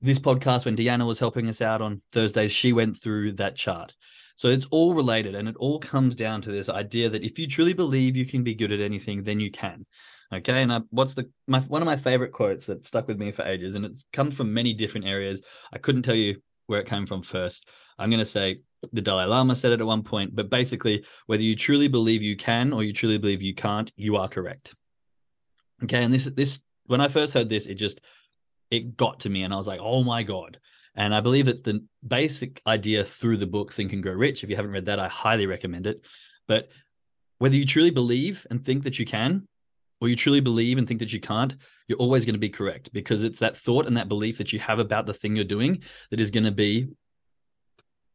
this 0.00 0.18
podcast, 0.18 0.64
when 0.64 0.76
Deanna 0.76 1.06
was 1.06 1.18
helping 1.18 1.48
us 1.48 1.60
out 1.60 1.82
on 1.82 2.00
Thursdays, 2.12 2.52
she 2.52 2.72
went 2.72 3.00
through 3.00 3.32
that 3.32 3.56
chart. 3.56 3.94
So 4.38 4.49
it's 4.49 4.66
all 4.71 4.95
related 4.95 5.35
and 5.35 5.49
it 5.49 5.57
all 5.57 5.80
comes 5.80 6.14
down 6.14 6.40
to 6.42 6.52
this 6.52 6.68
idea 6.68 7.11
that 7.11 7.25
if 7.25 7.40
you 7.40 7.49
truly 7.49 7.73
believe 7.73 8.14
you 8.16 8.25
can 8.25 8.45
be 8.45 8.54
good 8.54 8.71
at 8.71 8.78
anything, 8.78 9.25
then 9.25 9.40
you 9.40 9.50
can. 9.50 9.85
Okay. 10.33 10.62
And 10.62 10.73
I, 10.73 10.80
what's 10.90 11.14
the 11.14 11.28
my 11.49 11.59
one 11.62 11.83
of 11.83 11.87
my 11.87 11.97
favorite 11.97 12.30
quotes 12.30 12.64
that 12.66 12.85
stuck 12.85 13.09
with 13.09 13.18
me 13.18 13.33
for 13.33 13.42
ages, 13.42 13.75
and 13.75 13.85
it's 13.85 14.04
come 14.12 14.30
from 14.30 14.54
many 14.54 14.73
different 14.75 15.07
areas. 15.07 15.42
I 15.73 15.78
couldn't 15.78 16.02
tell 16.02 16.14
you 16.14 16.40
where 16.68 16.78
it 16.78 16.87
came 16.87 17.04
from 17.04 17.23
first. 17.23 17.68
I'm 17.99 18.11
going 18.11 18.21
to 18.21 18.26
say 18.26 18.61
the 18.92 19.00
Dalai 19.00 19.25
Lama 19.25 19.57
said 19.57 19.73
it 19.73 19.80
at 19.80 19.87
one 19.87 20.04
point, 20.04 20.37
but 20.37 20.50
basically, 20.50 21.04
whether 21.26 21.42
you 21.42 21.57
truly 21.57 21.88
believe 21.88 22.23
you 22.23 22.37
can 22.37 22.73
or 22.73 22.85
you 22.85 22.92
truly 22.92 23.18
believe 23.18 23.42
you 23.42 23.57
can't, 23.57 23.90
you 23.97 24.16
are 24.18 24.28
correct. 24.28 24.73
Okay. 25.83 26.04
And 26.04 26.14
this, 26.14 26.26
this, 26.26 26.61
when 26.87 27.00
I 27.00 27.09
first 27.09 27.35
heard 27.35 27.49
this, 27.49 27.66
it 27.66 27.75
just, 27.75 28.02
it 28.71 28.97
got 28.97 29.18
to 29.21 29.30
me 29.30 29.42
and 29.42 29.52
I 29.52 29.57
was 29.57 29.66
like, 29.66 29.80
oh 29.83 30.04
my 30.04 30.23
God. 30.23 30.61
And 30.99 31.14
I 31.14 31.21
believe 31.21 31.47
that 31.47 31.62
the 31.62 31.85
basic 32.07 32.61
idea 32.67 33.05
through 33.05 33.37
the 33.37 33.47
book 33.47 33.73
Think 33.73 33.93
and 33.93 34.02
Grow 34.02 34.14
Rich, 34.14 34.43
if 34.43 34.50
you 34.50 34.57
haven't 34.57 34.73
read 34.73 34.87
that, 34.87 34.99
I 34.99 35.07
highly 35.07 35.47
recommend 35.47 35.87
it. 35.87 36.05
But 36.49 36.69
whether 37.38 37.55
you 37.55 37.64
truly 37.64 37.90
believe 37.90 38.45
and 38.50 38.64
think 38.64 38.83
that 38.83 38.99
you 38.99 39.07
can, 39.07 39.47
or 40.00 40.09
you 40.09 40.17
truly 40.17 40.40
believe 40.40 40.76
and 40.76 40.88
think 40.88 40.99
that 40.99 41.12
you 41.12 41.21
can't, 41.21 41.55
you're 41.87 41.99
always 41.99 42.25
going 42.25 42.35
to 42.35 42.40
be 42.40 42.49
correct 42.49 42.93
because 42.93 43.23
it's 43.23 43.38
that 43.38 43.57
thought 43.57 43.87
and 43.87 43.97
that 43.97 44.09
belief 44.09 44.38
that 44.38 44.52
you 44.52 44.59
have 44.59 44.81
about 44.81 45.07
the 45.07 45.14
thing 45.14 45.37
you're 45.37 45.45
doing 45.45 45.83
that 46.11 46.19
is 46.19 46.33
going 46.33 46.45
to 46.45 46.50
be 46.50 46.88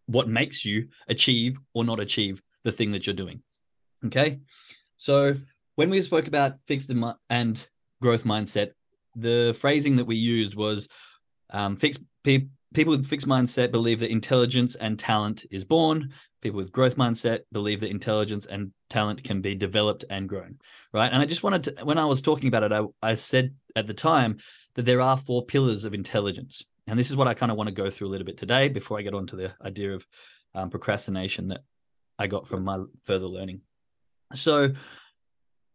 what 0.08 0.28
makes 0.28 0.66
you 0.66 0.90
achieve 1.08 1.58
or 1.74 1.86
not 1.86 2.02
achieve 2.02 2.42
the 2.66 2.72
thing 2.72 2.92
that 2.92 3.08
you're 3.08 3.16
doing. 3.16 3.42
Okay. 4.06 4.40
So 4.98 5.36
when 5.76 5.90
we 5.90 6.02
spoke 6.02 6.28
about 6.28 6.56
fixed 6.68 6.92
and 7.30 7.68
growth 8.02 8.26
mindset, 8.26 8.72
the 9.16 9.56
phrasing 9.58 9.96
that 9.96 10.06
we 10.06 10.18
used 10.18 10.56
was 10.56 10.90
um, 11.50 11.78
fixed 11.78 12.02
pe- 12.26 12.48
people 12.74 12.92
with 12.92 13.08
fixed 13.08 13.28
mindset 13.28 13.72
believe 13.72 14.00
that 14.00 14.12
intelligence 14.12 14.76
and 14.76 14.98
talent 14.98 15.46
is 15.52 15.64
born. 15.64 16.14
People 16.42 16.58
with 16.58 16.72
growth 16.72 16.98
mindset 16.98 17.42
believe 17.52 17.80
that 17.80 17.90
intelligence 17.90 18.46
and 18.46 18.72
talent 18.90 19.24
can 19.24 19.42
be 19.42 19.56
developed 19.56 20.06
and 20.10 20.28
grown. 20.28 20.60
Right. 20.92 21.12
And 21.12 21.22
I 21.22 21.26
just 21.26 21.44
wanted 21.44 21.64
to, 21.64 21.86
when 21.86 21.98
I 21.98 22.06
was 22.06 22.22
talking 22.22 22.48
about 22.48 22.64
it, 22.64 22.72
I, 22.72 22.84
I 23.02 23.16
said 23.16 23.54
at 23.76 23.88
the 23.88 23.94
time 23.94 24.38
that 24.76 24.84
there 24.84 25.02
are 25.02 25.18
four 25.18 25.46
pillars 25.46 25.86
of 25.86 25.94
intelligence. 25.94 26.64
And 26.88 27.00
this 27.00 27.10
is 27.10 27.16
what 27.16 27.28
I 27.28 27.34
kind 27.34 27.52
of 27.52 27.58
want 27.58 27.70
to 27.70 27.74
go 27.74 27.90
through 27.90 28.08
a 28.08 28.12
little 28.12 28.26
bit 28.26 28.38
today 28.38 28.68
before 28.68 29.00
I 29.00 29.04
get 29.04 29.14
on 29.14 29.28
to 29.28 29.36
the 29.36 29.54
idea 29.64 29.94
of 29.94 30.06
um, 30.54 30.70
procrastination 30.70 31.48
that 31.50 31.62
I 32.20 32.28
got 32.28 32.48
from 32.48 32.64
my 32.64 32.84
further 33.04 33.26
learning. 33.26 33.62
So, 34.36 34.70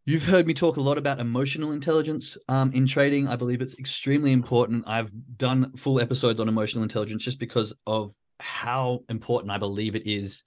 You've 0.09 0.25
heard 0.25 0.47
me 0.47 0.55
talk 0.55 0.79
a 0.79 0.81
lot 0.81 0.97
about 0.97 1.21
emotional 1.21 1.73
intelligence 1.73 2.38
um, 2.49 2.73
in 2.73 2.87
trading. 2.87 3.29
I 3.29 3.37
believe 3.37 3.61
it's 3.61 3.79
extremely 3.79 4.33
important. 4.33 4.85
I've 4.87 5.11
done 5.37 5.77
full 5.77 6.00
episodes 6.00 6.41
on 6.41 6.49
emotional 6.49 6.83
intelligence 6.83 7.23
just 7.23 7.38
because 7.38 7.75
of 7.87 8.15
how 8.41 9.00
important 9.11 9.53
I 9.53 9.59
believe 9.59 9.95
it 9.95 10.07
is 10.07 10.45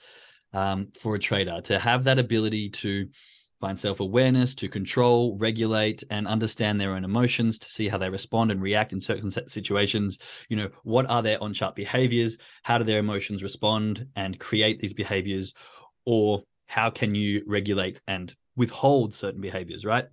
um, 0.52 0.88
for 1.00 1.14
a 1.14 1.20
trader 1.20 1.62
to 1.66 1.78
have 1.78 2.06
that 2.06 2.18
ability 2.18 2.72
to 2.72 3.08
find 3.60 3.78
self 3.78 4.00
awareness, 4.00 4.56
to 4.56 4.68
control, 4.68 5.38
regulate, 5.38 6.04
and 6.10 6.28
understand 6.28 6.82
their 6.82 6.96
own 6.96 7.04
emotions, 7.04 7.60
to 7.60 7.70
see 7.70 7.88
how 7.88 8.00
they 8.00 8.10
respond 8.10 8.50
and 8.50 8.64
react 8.64 8.94
in 8.94 9.00
certain 9.00 9.30
situations. 9.30 10.18
You 10.50 10.58
know, 10.58 10.70
what 10.82 11.08
are 11.08 11.22
their 11.22 11.38
on 11.44 11.54
chart 11.54 11.76
behaviors? 11.76 12.40
How 12.64 12.80
do 12.80 12.84
their 12.84 12.98
emotions 12.98 13.44
respond 13.44 14.08
and 14.16 14.40
create 14.40 14.80
these 14.80 14.96
behaviors? 14.96 15.54
Or 16.08 16.42
how 16.72 16.90
can 16.90 17.14
you 17.14 17.44
regulate 17.48 18.00
and 18.08 18.34
withhold 18.56 19.14
certain 19.14 19.42
behaviors, 19.42 19.84
right? 19.84 20.06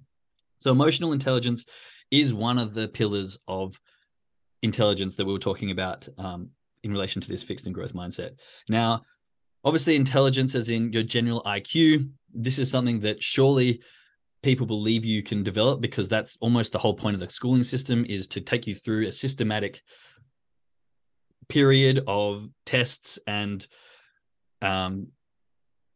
So 0.58 0.72
emotional 0.72 1.12
intelligence 1.12 1.64
is 2.10 2.34
one 2.34 2.58
of 2.58 2.74
the 2.74 2.88
pillars 2.88 3.38
of 3.46 3.80
intelligence 4.62 5.14
that 5.14 5.24
we 5.24 5.32
were 5.32 5.38
talking 5.38 5.70
about 5.70 6.08
um, 6.18 6.50
in 6.82 6.90
relation 6.90 7.22
to 7.22 7.28
this 7.28 7.44
fixed 7.44 7.66
and 7.66 7.74
growth 7.74 7.92
mindset. 7.92 8.32
Now, 8.68 9.02
obviously, 9.62 9.94
intelligence, 9.94 10.56
as 10.56 10.68
in 10.68 10.92
your 10.92 11.04
general 11.04 11.44
IQ, 11.46 12.10
this 12.34 12.58
is 12.58 12.68
something 12.68 12.98
that 13.00 13.22
surely 13.22 13.80
people 14.42 14.66
believe 14.66 15.04
you 15.04 15.22
can 15.22 15.44
develop 15.44 15.80
because 15.80 16.08
that's 16.08 16.36
almost 16.40 16.72
the 16.72 16.78
whole 16.78 16.94
point 16.94 17.14
of 17.14 17.20
the 17.20 17.30
schooling 17.30 17.62
system 17.62 18.04
is 18.08 18.26
to 18.26 18.40
take 18.40 18.66
you 18.66 18.74
through 18.74 19.06
a 19.06 19.12
systematic 19.12 19.80
period 21.48 22.02
of 22.08 22.48
tests 22.66 23.16
and 23.28 23.68
um, 24.60 25.06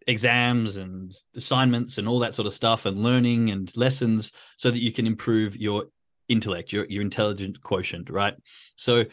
exams 0.07 0.77
and 0.77 1.13
assignments 1.37 1.99
and 1.99 2.09
all 2.09 2.19
that 2.19 2.35
sort 2.35 2.47
of 2.47 2.53
stuff 2.53 2.87
and 2.87 3.03
learning 3.03 3.51
and 3.51 3.77
lessons 3.77 4.33
so 4.57 4.71
that 4.71 4.83
you 4.83 4.93
can 4.93 5.07
improve 5.07 5.57
your 5.57 5.85
intellect 6.29 6.73
your 6.73 6.87
your 6.87 7.03
intelligent 7.03 7.61
quotient 7.63 8.09
right? 8.11 8.35
So 8.77 9.05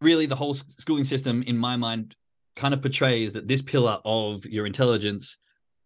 really 0.00 0.26
the 0.26 0.36
whole 0.36 0.54
schooling 0.54 1.04
system 1.04 1.42
in 1.46 1.56
my 1.56 1.76
mind 1.76 2.14
kind 2.56 2.74
of 2.74 2.82
portrays 2.82 3.32
that 3.32 3.48
this 3.48 3.62
pillar 3.62 3.98
of 4.04 4.44
your 4.44 4.66
intelligence 4.66 5.38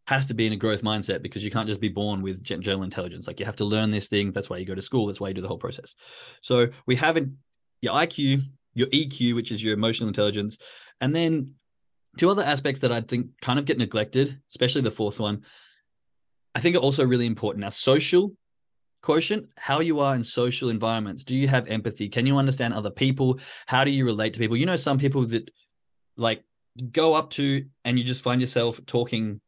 has 0.07 0.27
to 0.27 0.35
be 0.35 0.47
in 0.47 0.53
a 0.53 0.57
growth 0.57 0.83
mindset 0.83 1.23
because 1.23 1.45
you 1.45 1.51
can't 1.51 1.69
just 1.69 1.81
be 1.81 1.89
born 1.89 2.23
with 2.23 2.43
general 2.43 2.85
intelligence. 2.85 3.27
Like 3.27 3.41
you 3.41 3.47
have 3.47 3.57
to 3.57 3.65
learn 3.65 3.91
this 3.91 4.09
thing. 4.09 4.31
That's 4.33 4.49
why 4.49 4.59
you 4.59 4.65
go 4.65 4.75
to 4.75 4.83
school. 4.83 5.07
That's 5.07 5.21
why 5.21 5.29
you 5.29 5.35
do 5.35 5.41
the 5.41 5.49
whole 5.49 5.59
process. 5.59 5.97
So 6.43 6.69
we 6.87 6.97
have 6.97 7.17
your 7.83 7.95
IQ 7.95 8.43
your 8.75 8.89
EQ 8.89 9.35
which 9.35 9.51
is 9.51 9.63
your 9.63 9.75
emotional 9.75 10.09
intelligence 10.09 10.59
and 11.01 11.15
then 11.15 11.55
two 12.19 12.31
other 12.31 12.43
aspects 12.43 12.81
that 12.81 12.93
I 12.93 13.01
think 13.01 13.29
kind 13.41 13.59
of 13.59 13.65
get 13.65 13.79
neglected, 13.79 14.41
especially 14.51 14.83
the 14.83 14.91
fourth 14.91 15.21
one, 15.21 15.43
I 16.55 16.61
think 16.61 16.77
are 16.77 16.81
also 16.81 17.05
really 17.05 17.27
important. 17.27 17.63
Now, 17.63 17.69
social 17.69 18.33
quotient, 19.03 19.47
how 19.57 19.81
you 19.81 20.01
are 20.01 20.15
in 20.15 20.25
social 20.25 20.69
environments. 20.69 21.23
Do 21.23 21.37
you 21.37 21.47
have 21.49 21.69
empathy? 21.69 22.09
Can 22.09 22.27
you 22.27 22.39
understand 22.39 22.75
other 22.75 22.91
people? 22.91 23.39
How 23.67 23.85
do 23.85 23.91
you 23.91 24.05
relate 24.05 24.33
to 24.35 24.39
people? 24.39 24.57
You 24.57 24.67
know, 24.67 24.77
some 24.77 24.99
people 24.99 25.27
that 25.27 25.51
like 26.17 26.43
go 26.91 27.15
up 27.15 27.31
to 27.31 27.65
and 27.85 27.99
you 27.99 28.05
just 28.05 28.23
find 28.23 28.41
yourself 28.41 28.81
talking 28.87 29.41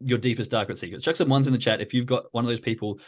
your 0.00 0.18
deepest, 0.18 0.50
darkest 0.50 0.80
secrets. 0.80 1.04
Chuck 1.04 1.16
some 1.16 1.28
ones 1.28 1.46
in 1.46 1.52
the 1.52 1.58
chat 1.58 1.80
if 1.80 1.94
you've 1.94 2.06
got 2.06 2.24
one 2.32 2.44
of 2.44 2.48
those 2.48 2.60
people 2.60 3.00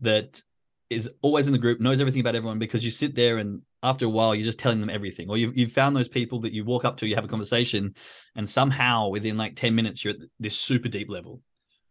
that 0.00 0.42
is 0.90 1.08
always 1.22 1.46
in 1.46 1.52
the 1.52 1.58
group, 1.58 1.80
knows 1.80 2.00
everything 2.00 2.20
about 2.20 2.34
everyone 2.34 2.58
because 2.58 2.84
you 2.84 2.90
sit 2.90 3.14
there 3.14 3.38
and 3.38 3.62
after 3.82 4.04
a 4.04 4.08
while 4.08 4.34
you're 4.34 4.44
just 4.44 4.58
telling 4.58 4.80
them 4.80 4.90
everything. 4.90 5.28
Or 5.30 5.36
you've 5.36 5.56
you've 5.56 5.72
found 5.72 5.96
those 5.96 6.08
people 6.08 6.40
that 6.40 6.52
you 6.52 6.64
walk 6.64 6.84
up 6.84 6.96
to, 6.98 7.06
you 7.06 7.14
have 7.14 7.24
a 7.24 7.28
conversation, 7.28 7.94
and 8.36 8.48
somehow 8.48 9.08
within 9.08 9.36
like 9.36 9.56
10 9.56 9.74
minutes 9.74 10.04
you're 10.04 10.14
at 10.14 10.20
this 10.38 10.56
super 10.56 10.88
deep 10.88 11.08
level, 11.08 11.42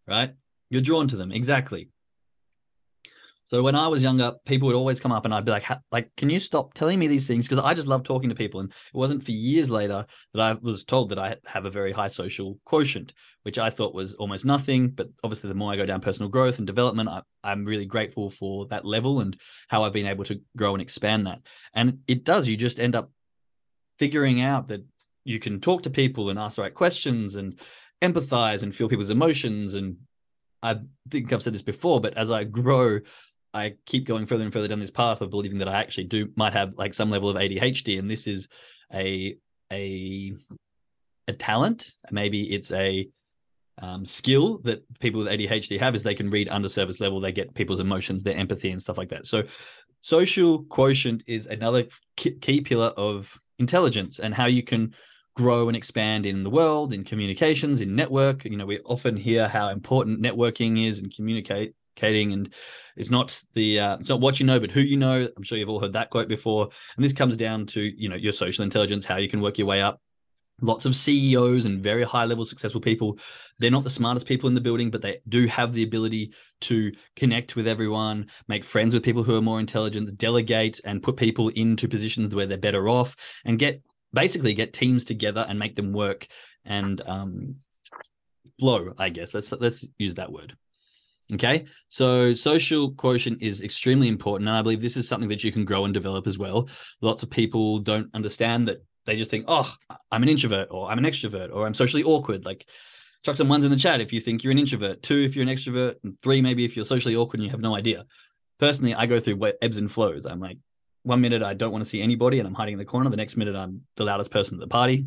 right? 0.08 0.34
You're 0.70 0.82
drawn 0.82 1.08
to 1.08 1.16
them. 1.16 1.32
Exactly. 1.32 1.90
So 3.50 3.64
when 3.64 3.76
I 3.76 3.88
was 3.88 4.04
younger, 4.04 4.34
people 4.46 4.68
would 4.68 4.76
always 4.76 5.00
come 5.00 5.12
up 5.12 5.26
and 5.26 5.34
I'd 5.34 5.44
be 5.44 5.52
like, 5.52 5.66
like, 5.92 6.12
can 6.16 6.30
you 6.30 6.40
stop 6.40 6.76
telling 6.76 7.00
me 7.00 7.08
these 7.08 7.26
things? 7.26 7.48
Because 7.48 7.64
I 7.64 7.74
just 7.74 7.88
love 7.88 8.04
talking 8.04 8.30
to 8.30 8.36
people. 8.36 8.60
And 8.60 8.70
it 8.70 8.98
wasn't 8.98 9.26
for 9.26 9.32
years 9.32 9.72
later 9.72 10.06
that 10.34 10.42
I 10.42 10.54
was 10.54 10.84
told 10.84 11.10
that 11.10 11.18
I 11.18 11.36
have 11.46 11.66
a 11.66 11.72
very 11.72 11.92
high 11.92 12.10
social 12.10 12.60
quotient, 12.66 13.14
which 13.42 13.58
I 13.58 13.72
thought 13.72 13.96
was 13.96 14.14
almost 14.16 14.46
nothing. 14.46 14.90
But 14.90 15.10
obviously, 15.24 15.48
the 15.48 15.56
more 15.56 15.72
I 15.72 15.78
go 15.78 15.86
down 15.88 16.00
personal 16.00 16.30
growth 16.30 16.60
and 16.60 16.68
development, 16.68 17.10
I, 17.10 17.24
I'm 17.44 17.66
really 17.66 17.86
grateful 17.86 18.30
for 18.30 18.68
that 18.68 18.86
level 18.86 19.20
and 19.22 19.36
how 19.68 19.84
I've 19.84 19.94
been 19.94 20.06
able 20.06 20.26
to 20.26 20.40
grow 20.56 20.74
and 20.74 20.82
expand 20.82 21.26
that. 21.26 21.40
And 21.74 22.00
it 22.08 22.24
does, 22.24 22.48
you 22.48 22.56
just 22.56 22.80
end 22.80 22.96
up 22.96 23.12
figuring 23.98 24.42
out 24.42 24.68
that 24.68 24.86
you 25.24 25.40
can 25.40 25.60
talk 25.60 25.84
to 25.84 25.90
people 25.90 26.30
and 26.30 26.38
ask 26.38 26.58
the 26.58 26.62
right 26.62 26.74
questions 26.74 27.36
and 27.36 27.60
empathize 28.02 28.62
and 28.62 28.76
feel 28.76 28.90
people's 28.90 29.10
emotions 29.10 29.74
and 29.74 29.98
I 30.62 30.78
think 31.10 31.32
I've 31.32 31.42
said 31.42 31.54
this 31.54 31.62
before, 31.62 32.02
but 32.02 32.18
as 32.18 32.32
I 32.32 32.44
grow, 32.44 33.00
I 33.54 33.76
keep 33.86 34.06
going 34.06 34.26
further 34.26 34.44
and 34.44 34.54
further 34.54 34.68
down 34.68 34.80
this 34.80 34.92
path 34.92 35.22
of 35.22 35.30
believing 35.30 35.58
that 35.60 35.68
I 35.68 35.80
actually 35.80 36.06
do 36.06 36.30
might 36.36 36.54
have 36.54 36.74
like 36.78 36.94
some 36.94 37.10
level 37.10 37.30
of 37.30 37.36
ADHD, 37.36 37.98
and 38.00 38.10
this 38.10 38.28
is 38.28 38.48
a 38.94 39.38
a 39.72 40.34
a 41.28 41.34
talent. 41.34 41.92
Maybe 42.12 42.54
it's 42.54 42.72
a 42.72 43.10
um, 43.82 44.06
skill 44.06 44.60
that 44.60 44.84
people 45.00 45.20
with 45.22 45.32
ADHD 45.32 45.80
have 45.80 45.96
is 45.96 46.04
they 46.04 46.16
can 46.16 46.30
read 46.30 46.50
under 46.50 46.70
surface 46.70 47.00
level. 47.00 47.20
They 47.20 47.32
get 47.32 47.54
people's 47.54 47.80
emotions, 47.80 48.24
their 48.24 48.36
empathy, 48.36 48.72
and 48.72 48.82
stuff 48.82 48.98
like 48.98 49.10
that. 49.10 49.26
So, 49.26 49.44
social 50.02 50.64
quotient 50.64 51.24
is 51.28 51.46
another 51.46 51.86
key 52.18 52.62
pillar 52.62 52.88
of 52.98 53.40
intelligence 53.58 54.20
and 54.20 54.34
how 54.34 54.46
you 54.46 54.64
can 54.64 54.94
grow 55.36 55.70
and 55.70 55.78
expand 55.78 56.26
in 56.26 56.44
the 56.44 56.50
world, 56.50 56.92
in 56.92 57.04
communications, 57.04 57.82
in 57.82 57.96
network. 57.96 58.44
You 58.44 58.58
know, 58.58 58.66
we 58.66 58.80
often 58.80 59.16
hear 59.16 59.48
how 59.48 59.70
important 59.70 60.22
networking 60.22 60.86
is 60.86 61.00
and 61.00 61.14
communicate 61.14 61.74
and 62.02 62.54
it's 62.96 63.10
not 63.10 63.42
the 63.54 63.80
uh, 63.80 63.98
it's 63.98 64.10
not 64.10 64.20
what 64.20 64.40
you 64.40 64.46
know 64.46 64.60
but 64.60 64.72
who 64.72 64.82
you 64.82 64.98
know. 64.98 65.28
I'm 65.36 65.44
sure 65.44 65.58
you've 65.58 65.70
all 65.70 65.80
heard 65.80 65.94
that 65.94 66.10
quote 66.10 66.28
before. 66.28 66.70
And 66.96 67.04
this 67.04 67.14
comes 67.14 67.38
down 67.38 67.66
to 67.68 67.82
you 67.82 68.10
know 68.10 68.16
your 68.16 68.34
social 68.34 68.64
intelligence 68.64 69.06
how 69.06 69.18
you 69.18 69.30
can 69.30 69.42
work 69.42 69.58
your 69.58 69.68
way 69.68 69.82
up. 69.82 70.02
Lots 70.62 70.86
of 70.86 70.94
ceos 70.94 71.66
and 71.66 71.82
very 71.82 72.04
high 72.04 72.26
level 72.26 72.46
successful 72.46 72.82
people 72.82 73.18
they're 73.60 73.72
not 73.72 73.86
the 73.86 73.90
smartest 73.90 74.26
people 74.26 74.50
in 74.50 74.56
the 74.56 74.60
building 74.60 74.92
but 74.92 75.02
they 75.02 75.20
do 75.30 75.48
have 75.48 75.72
the 75.74 75.84
ability 75.84 76.34
to 76.60 76.92
connect 77.16 77.56
with 77.56 77.66
everyone 77.66 78.28
make 78.50 78.66
friends 78.66 78.94
with 78.94 79.02
people 79.02 79.24
who 79.24 79.38
are 79.38 79.42
more 79.42 79.62
intelligent 79.62 80.18
delegate 80.18 80.82
and 80.84 81.02
put 81.02 81.16
people 81.16 81.48
into 81.50 81.88
positions 81.88 82.36
where 82.36 82.46
they're 82.46 82.58
better 82.58 82.90
off 82.90 83.16
and 83.46 83.58
get 83.58 83.82
basically 84.12 84.54
get 84.54 84.74
teams 84.74 85.06
together 85.06 85.46
and 85.48 85.58
make 85.58 85.78
them 85.78 85.94
work 85.94 86.28
and 86.66 87.02
um 87.06 87.56
flow 88.60 88.94
i 88.98 89.08
guess. 89.08 89.34
Let's 89.34 89.54
let's 89.54 89.86
use 89.98 90.16
that 90.16 90.30
word 90.30 90.58
Okay. 91.34 91.66
So 91.90 92.34
social 92.34 92.92
quotient 92.92 93.42
is 93.42 93.62
extremely 93.62 94.08
important. 94.08 94.50
And 94.50 94.58
I 94.58 94.62
believe 94.62 94.82
this 94.82 94.98
is 94.98 95.08
something 95.08 95.30
that 95.30 95.44
you 95.44 95.52
can 95.52 95.64
grow 95.64 95.86
and 95.86 95.94
develop 95.94 96.26
as 96.26 96.38
well. 96.38 96.68
Lots 97.02 97.22
of 97.22 97.30
people 97.30 97.80
don't 97.80 98.10
understand 98.16 98.68
that 98.68 98.84
they 99.06 99.16
just 99.16 99.30
think, 99.30 99.46
oh, 99.48 99.72
I'm 100.12 100.24
an 100.24 100.30
introvert 100.30 100.70
or 100.72 100.90
I'm 100.90 100.98
an 100.98 101.04
extrovert 101.04 101.54
or 101.54 101.66
I'm 101.66 101.74
socially 101.74 102.04
awkward. 102.04 102.46
Like, 102.46 102.66
chuck 103.24 103.38
some 103.38 103.50
ones 103.50 103.66
in 103.66 103.72
the 103.72 103.78
chat 103.78 104.02
if 104.02 104.14
you 104.14 104.22
think 104.22 104.44
you're 104.44 104.52
an 104.52 104.60
introvert, 104.60 105.04
two 105.04 105.18
if 105.18 105.36
you're 105.36 105.48
an 105.48 105.56
extrovert, 105.56 105.96
and 106.04 106.18
three 106.24 106.42
maybe 106.42 106.66
if 106.66 106.76
you're 106.76 106.86
socially 106.86 107.16
awkward 107.16 107.40
and 107.40 107.46
you 107.46 107.52
have 107.52 107.60
no 107.60 107.76
idea. 107.76 108.06
Personally, 108.60 108.94
I 108.94 109.06
go 109.06 109.20
through 109.20 109.52
ebbs 109.62 109.78
and 109.78 109.92
flows. 109.92 110.26
I'm 110.26 110.40
like, 110.40 110.58
one 111.04 111.22
minute 111.22 111.44
I 111.44 111.54
don't 111.54 111.72
want 111.72 111.84
to 111.84 111.90
see 111.90 112.02
anybody 112.02 112.40
and 112.40 112.48
I'm 112.48 112.54
hiding 112.54 112.74
in 112.74 112.80
the 112.80 112.86
corner. 112.86 113.10
The 113.10 113.18
next 113.18 113.38
minute 113.38 113.56
I'm 113.56 113.82
the 113.96 114.04
loudest 114.04 114.32
person 114.32 114.56
at 114.56 114.60
the 114.60 114.68
party. 114.68 115.06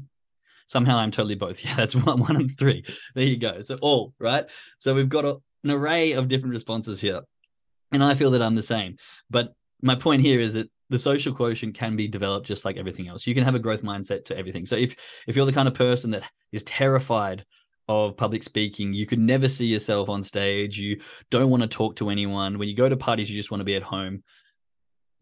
Somehow 0.67 0.99
I'm 0.99 1.11
totally 1.11 1.35
both. 1.35 1.61
Yeah, 1.65 1.77
that's 1.77 1.95
one, 1.95 2.21
one 2.21 2.37
and 2.37 2.51
three. 2.59 2.85
There 3.15 3.25
you 3.25 3.37
go. 3.37 3.61
So 3.63 3.79
all 3.81 4.15
right. 4.19 4.47
So 4.79 4.95
we've 4.95 5.09
got 5.09 5.25
a, 5.25 5.37
an 5.65 5.71
array 5.71 6.13
of 6.13 6.29
different 6.29 6.53
responses 6.53 7.01
here. 7.01 7.23
And 7.93 8.03
I 8.03 8.15
feel 8.15 8.31
that 8.33 8.43
I'm 8.43 8.55
the 8.55 8.63
same. 8.63 8.97
But 9.31 9.55
my 9.83 9.95
point 9.95 10.23
here 10.23 10.41
is 10.41 10.55
that 10.55 10.71
the 10.89 10.99
social 10.99 11.35
quotient 11.35 11.75
can 11.75 11.97
be 11.97 12.07
developed 12.07 12.47
just 12.47 12.65
like 12.65 12.77
everything 12.77 13.09
else. 13.09 13.27
You 13.27 13.35
can 13.35 13.45
have 13.45 13.55
a 13.55 13.59
growth 13.59 13.83
mindset 13.83 14.25
to 14.27 14.37
everything. 14.37 14.67
So 14.67 14.77
if 14.77 14.95
if 15.27 15.37
you're 15.37 15.47
the 15.47 15.53
kind 15.53 15.69
of 15.69 15.75
person 15.75 16.11
that 16.11 16.25
is 16.53 16.65
terrified 16.65 17.45
of 17.89 18.17
public 18.17 18.43
speaking, 18.43 18.93
you 18.93 19.07
could 19.07 19.19
never 19.19 19.49
see 19.49 19.67
yourself 19.67 20.09
on 20.09 20.23
stage, 20.23 20.79
you 20.79 21.01
don't 21.31 21.51
want 21.51 21.63
to 21.63 21.69
talk 21.69 21.97
to 21.97 22.11
anyone, 22.11 22.59
when 22.59 22.69
you 22.69 22.77
go 22.77 22.89
to 22.89 22.97
parties 22.97 23.31
you 23.31 23.37
just 23.37 23.51
want 23.51 23.61
to 23.61 23.65
be 23.65 23.75
at 23.75 23.83
home, 23.83 24.23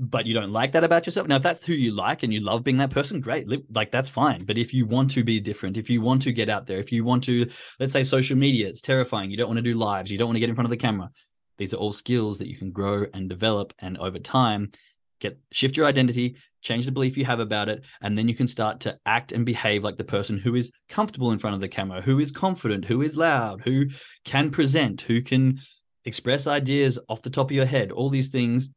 but 0.00 0.24
you 0.24 0.32
don't 0.32 0.50
like 0.50 0.72
that 0.72 0.82
about 0.82 1.04
yourself. 1.04 1.28
Now 1.28 1.36
if 1.36 1.42
that's 1.42 1.62
who 1.62 1.74
you 1.74 1.90
like 1.90 2.22
and 2.22 2.32
you 2.32 2.40
love 2.40 2.64
being 2.64 2.78
that 2.78 2.90
person, 2.90 3.20
great. 3.20 3.46
Like 3.70 3.90
that's 3.90 4.08
fine. 4.08 4.46
But 4.46 4.56
if 4.56 4.72
you 4.72 4.86
want 4.86 5.10
to 5.12 5.22
be 5.22 5.38
different, 5.38 5.76
if 5.76 5.90
you 5.90 6.00
want 6.00 6.22
to 6.22 6.32
get 6.32 6.48
out 6.48 6.66
there, 6.66 6.78
if 6.78 6.90
you 6.90 7.04
want 7.04 7.22
to 7.24 7.48
let's 7.78 7.92
say 7.92 8.02
social 8.02 8.36
media, 8.36 8.66
it's 8.66 8.80
terrifying. 8.80 9.30
You 9.30 9.36
don't 9.36 9.48
want 9.48 9.58
to 9.58 9.62
do 9.62 9.74
lives, 9.74 10.10
you 10.10 10.16
don't 10.16 10.28
want 10.28 10.36
to 10.36 10.40
get 10.40 10.48
in 10.48 10.54
front 10.54 10.66
of 10.66 10.70
the 10.70 10.76
camera. 10.78 11.10
These 11.58 11.74
are 11.74 11.76
all 11.76 11.92
skills 11.92 12.38
that 12.38 12.48
you 12.48 12.56
can 12.56 12.70
grow 12.70 13.04
and 13.12 13.28
develop 13.28 13.74
and 13.78 13.98
over 13.98 14.18
time 14.18 14.72
get 15.20 15.38
shift 15.52 15.76
your 15.76 15.84
identity 15.84 16.34
change 16.62 16.86
the 16.86 16.92
belief 16.92 17.16
you 17.16 17.26
have 17.26 17.40
about 17.40 17.68
it 17.68 17.84
and 18.00 18.16
then 18.16 18.26
you 18.26 18.34
can 18.34 18.46
start 18.46 18.80
to 18.80 18.98
act 19.04 19.32
and 19.32 19.44
behave 19.44 19.84
like 19.84 19.98
the 19.98 20.04
person 20.04 20.38
who 20.38 20.54
is 20.54 20.70
comfortable 20.88 21.32
in 21.32 21.38
front 21.38 21.54
of 21.54 21.60
the 21.60 21.68
camera 21.68 22.00
who 22.00 22.18
is 22.18 22.32
confident 22.32 22.86
who 22.86 23.02
is 23.02 23.16
loud 23.16 23.60
who 23.60 23.84
can 24.24 24.50
present 24.50 25.02
who 25.02 25.20
can 25.20 25.60
express 26.06 26.46
ideas 26.46 26.98
off 27.10 27.20
the 27.20 27.28
top 27.28 27.50
of 27.50 27.54
your 27.54 27.66
head 27.66 27.92
all 27.92 28.08
these 28.08 28.30
things 28.30 28.70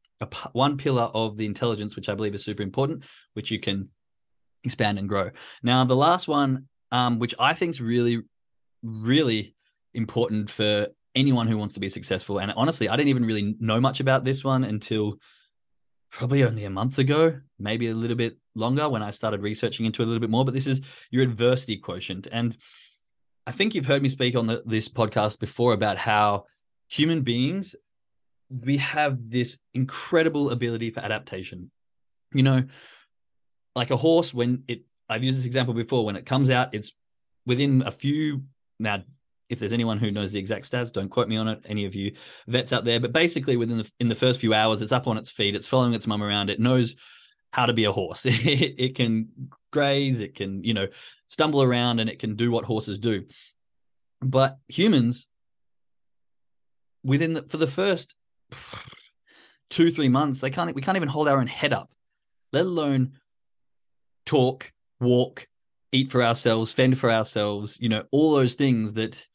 one 0.53 0.77
pillar 0.77 1.03
of 1.13 1.37
the 1.37 1.45
intelligence 1.45 1.95
which 1.95 2.09
i 2.09 2.15
believe 2.15 2.33
is 2.33 2.43
super 2.43 2.63
important 2.63 3.03
which 3.33 3.51
you 3.51 3.59
can 3.59 3.89
expand 4.63 4.97
and 4.97 5.09
grow 5.09 5.29
now 5.63 5.83
the 5.83 5.95
last 5.95 6.27
one 6.27 6.67
um, 6.91 7.19
which 7.19 7.35
i 7.39 7.53
think 7.53 7.71
is 7.71 7.81
really 7.81 8.21
really 8.83 9.55
important 9.93 10.49
for 10.49 10.87
anyone 11.15 11.47
who 11.47 11.57
wants 11.57 11.73
to 11.73 11.79
be 11.79 11.89
successful 11.89 12.39
and 12.39 12.51
honestly 12.55 12.87
i 12.87 12.95
didn't 12.95 13.09
even 13.09 13.25
really 13.25 13.55
know 13.59 13.81
much 13.81 13.99
about 13.99 14.23
this 14.23 14.43
one 14.43 14.63
until 14.63 15.17
probably 16.13 16.43
only 16.43 16.65
a 16.65 16.69
month 16.69 16.99
ago, 16.99 17.35
maybe 17.57 17.87
a 17.87 17.95
little 17.95 18.15
bit 18.15 18.37
longer 18.53 18.87
when 18.87 19.01
I 19.01 19.09
started 19.09 19.41
researching 19.41 19.87
into 19.87 20.03
it 20.03 20.05
a 20.05 20.07
little 20.07 20.21
bit 20.21 20.29
more. 20.29 20.45
But 20.45 20.53
this 20.53 20.67
is 20.67 20.81
your 21.09 21.23
adversity 21.23 21.75
quotient. 21.77 22.27
And 22.31 22.55
I 23.47 23.51
think 23.51 23.73
you've 23.73 23.87
heard 23.87 24.03
me 24.03 24.09
speak 24.09 24.35
on 24.35 24.45
the, 24.45 24.61
this 24.63 24.87
podcast 24.87 25.39
before 25.39 25.73
about 25.73 25.97
how 25.97 26.45
human 26.87 27.23
beings, 27.23 27.75
we 28.61 28.77
have 28.77 29.29
this 29.29 29.57
incredible 29.73 30.51
ability 30.51 30.91
for 30.91 30.99
adaptation. 30.99 31.71
You 32.33 32.43
know, 32.43 32.63
like 33.75 33.91
a 33.91 33.97
horse, 33.97 34.33
when 34.33 34.63
it, 34.67 34.83
I've 35.09 35.23
used 35.23 35.39
this 35.39 35.45
example 35.45 35.73
before, 35.73 36.05
when 36.05 36.15
it 36.15 36.25
comes 36.25 36.49
out, 36.49 36.73
it's 36.73 36.91
within 37.45 37.83
a 37.85 37.91
few, 37.91 38.43
now 38.79 39.03
if 39.49 39.59
there's 39.59 39.73
anyone 39.73 39.99
who 39.99 40.11
knows 40.11 40.31
the 40.31 40.39
exact 40.39 40.69
stats, 40.69 40.91
don't 40.91 41.09
quote 41.09 41.27
me 41.27 41.37
on 41.37 41.47
it. 41.47 41.61
Any 41.65 41.85
of 41.85 41.95
you 41.95 42.13
vets 42.47 42.73
out 42.73 42.85
there, 42.85 42.99
but 42.99 43.13
basically 43.13 43.57
within 43.57 43.77
the 43.77 43.91
in 43.99 44.09
the 44.09 44.15
first 44.15 44.39
few 44.39 44.53
hours, 44.53 44.81
it's 44.81 44.91
up 44.91 45.07
on 45.07 45.17
its 45.17 45.29
feet, 45.29 45.55
it's 45.55 45.67
following 45.67 45.93
its 45.93 46.07
mum 46.07 46.23
around, 46.23 46.49
it 46.49 46.59
knows 46.59 46.95
how 47.51 47.65
to 47.65 47.73
be 47.73 47.85
a 47.85 47.91
horse. 47.91 48.25
it, 48.25 48.33
it 48.77 48.95
can 48.95 49.27
graze, 49.71 50.21
it 50.21 50.35
can 50.35 50.63
you 50.63 50.73
know 50.73 50.87
stumble 51.27 51.61
around, 51.61 51.99
and 51.99 52.09
it 52.09 52.19
can 52.19 52.35
do 52.35 52.51
what 52.51 52.65
horses 52.65 52.99
do. 52.99 53.25
But 54.21 54.57
humans, 54.67 55.27
within 57.03 57.33
the 57.33 57.43
for 57.43 57.57
the 57.57 57.67
first 57.67 58.15
two 59.69 59.91
three 59.91 60.09
months, 60.09 60.39
they 60.39 60.49
can't 60.49 60.73
we 60.75 60.81
can't 60.81 60.97
even 60.97 61.09
hold 61.09 61.27
our 61.27 61.39
own 61.39 61.47
head 61.47 61.73
up, 61.73 61.91
let 62.51 62.65
alone 62.65 63.13
talk, 64.25 64.71
walk, 64.99 65.47
eat 65.91 66.11
for 66.11 66.23
ourselves, 66.23 66.71
fend 66.71 66.97
for 66.97 67.11
ourselves, 67.11 67.77
you 67.79 67.89
know, 67.89 68.03
all 68.11 68.33
those 68.35 68.55
things 68.55 68.93
that 68.93 69.25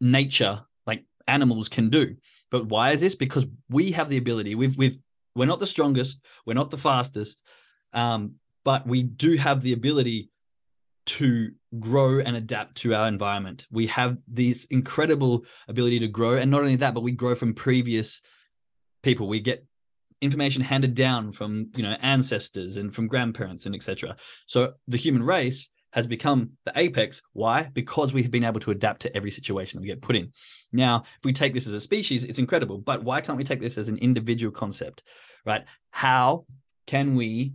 nature, 0.00 0.62
like 0.86 1.04
animals, 1.26 1.68
can 1.68 1.90
do. 1.90 2.16
But 2.50 2.66
why 2.66 2.92
is 2.92 3.00
this? 3.00 3.14
Because 3.14 3.46
we 3.68 3.92
have 3.92 4.08
the 4.08 4.18
ability. 4.18 4.54
We've 4.54 4.76
we've 4.76 4.98
we're 5.34 5.46
not 5.46 5.60
the 5.60 5.66
strongest, 5.66 6.20
we're 6.46 6.54
not 6.54 6.70
the 6.70 6.78
fastest, 6.78 7.42
um, 7.92 8.34
but 8.64 8.86
we 8.86 9.02
do 9.02 9.36
have 9.36 9.60
the 9.60 9.74
ability 9.74 10.30
to 11.06 11.50
grow 11.78 12.18
and 12.18 12.36
adapt 12.36 12.76
to 12.78 12.94
our 12.94 13.08
environment. 13.08 13.66
We 13.70 13.86
have 13.88 14.18
this 14.28 14.64
incredible 14.66 15.44
ability 15.68 16.00
to 16.00 16.08
grow, 16.08 16.34
and 16.34 16.50
not 16.50 16.62
only 16.62 16.76
that, 16.76 16.94
but 16.94 17.02
we 17.02 17.12
grow 17.12 17.34
from 17.34 17.54
previous 17.54 18.20
people. 19.02 19.28
We 19.28 19.40
get 19.40 19.64
information 20.22 20.62
handed 20.62 20.94
down 20.94 21.32
from 21.32 21.70
you 21.76 21.82
know 21.82 21.96
ancestors 22.00 22.76
and 22.76 22.94
from 22.94 23.06
grandparents 23.06 23.66
and 23.66 23.74
etc. 23.74 24.16
So 24.46 24.74
the 24.88 24.96
human 24.96 25.22
race 25.22 25.70
has 25.92 26.06
become 26.06 26.50
the 26.66 26.72
apex. 26.76 27.22
Why? 27.32 27.70
Because 27.72 28.12
we 28.12 28.22
have 28.22 28.30
been 28.30 28.44
able 28.44 28.60
to 28.60 28.70
adapt 28.70 29.00
to 29.02 29.16
every 29.16 29.30
situation 29.30 29.78
that 29.78 29.80
we 29.80 29.88
get 29.88 30.02
put 30.02 30.16
in. 30.16 30.30
Now, 30.72 31.04
if 31.18 31.24
we 31.24 31.32
take 31.32 31.54
this 31.54 31.66
as 31.66 31.72
a 31.72 31.80
species, 31.80 32.24
it's 32.24 32.38
incredible. 32.38 32.78
But 32.78 33.02
why 33.02 33.22
can't 33.22 33.38
we 33.38 33.44
take 33.44 33.60
this 33.60 33.78
as 33.78 33.88
an 33.88 33.96
individual 33.98 34.52
concept, 34.52 35.04
right? 35.46 35.64
How 35.90 36.44
can 36.86 37.14
we 37.14 37.54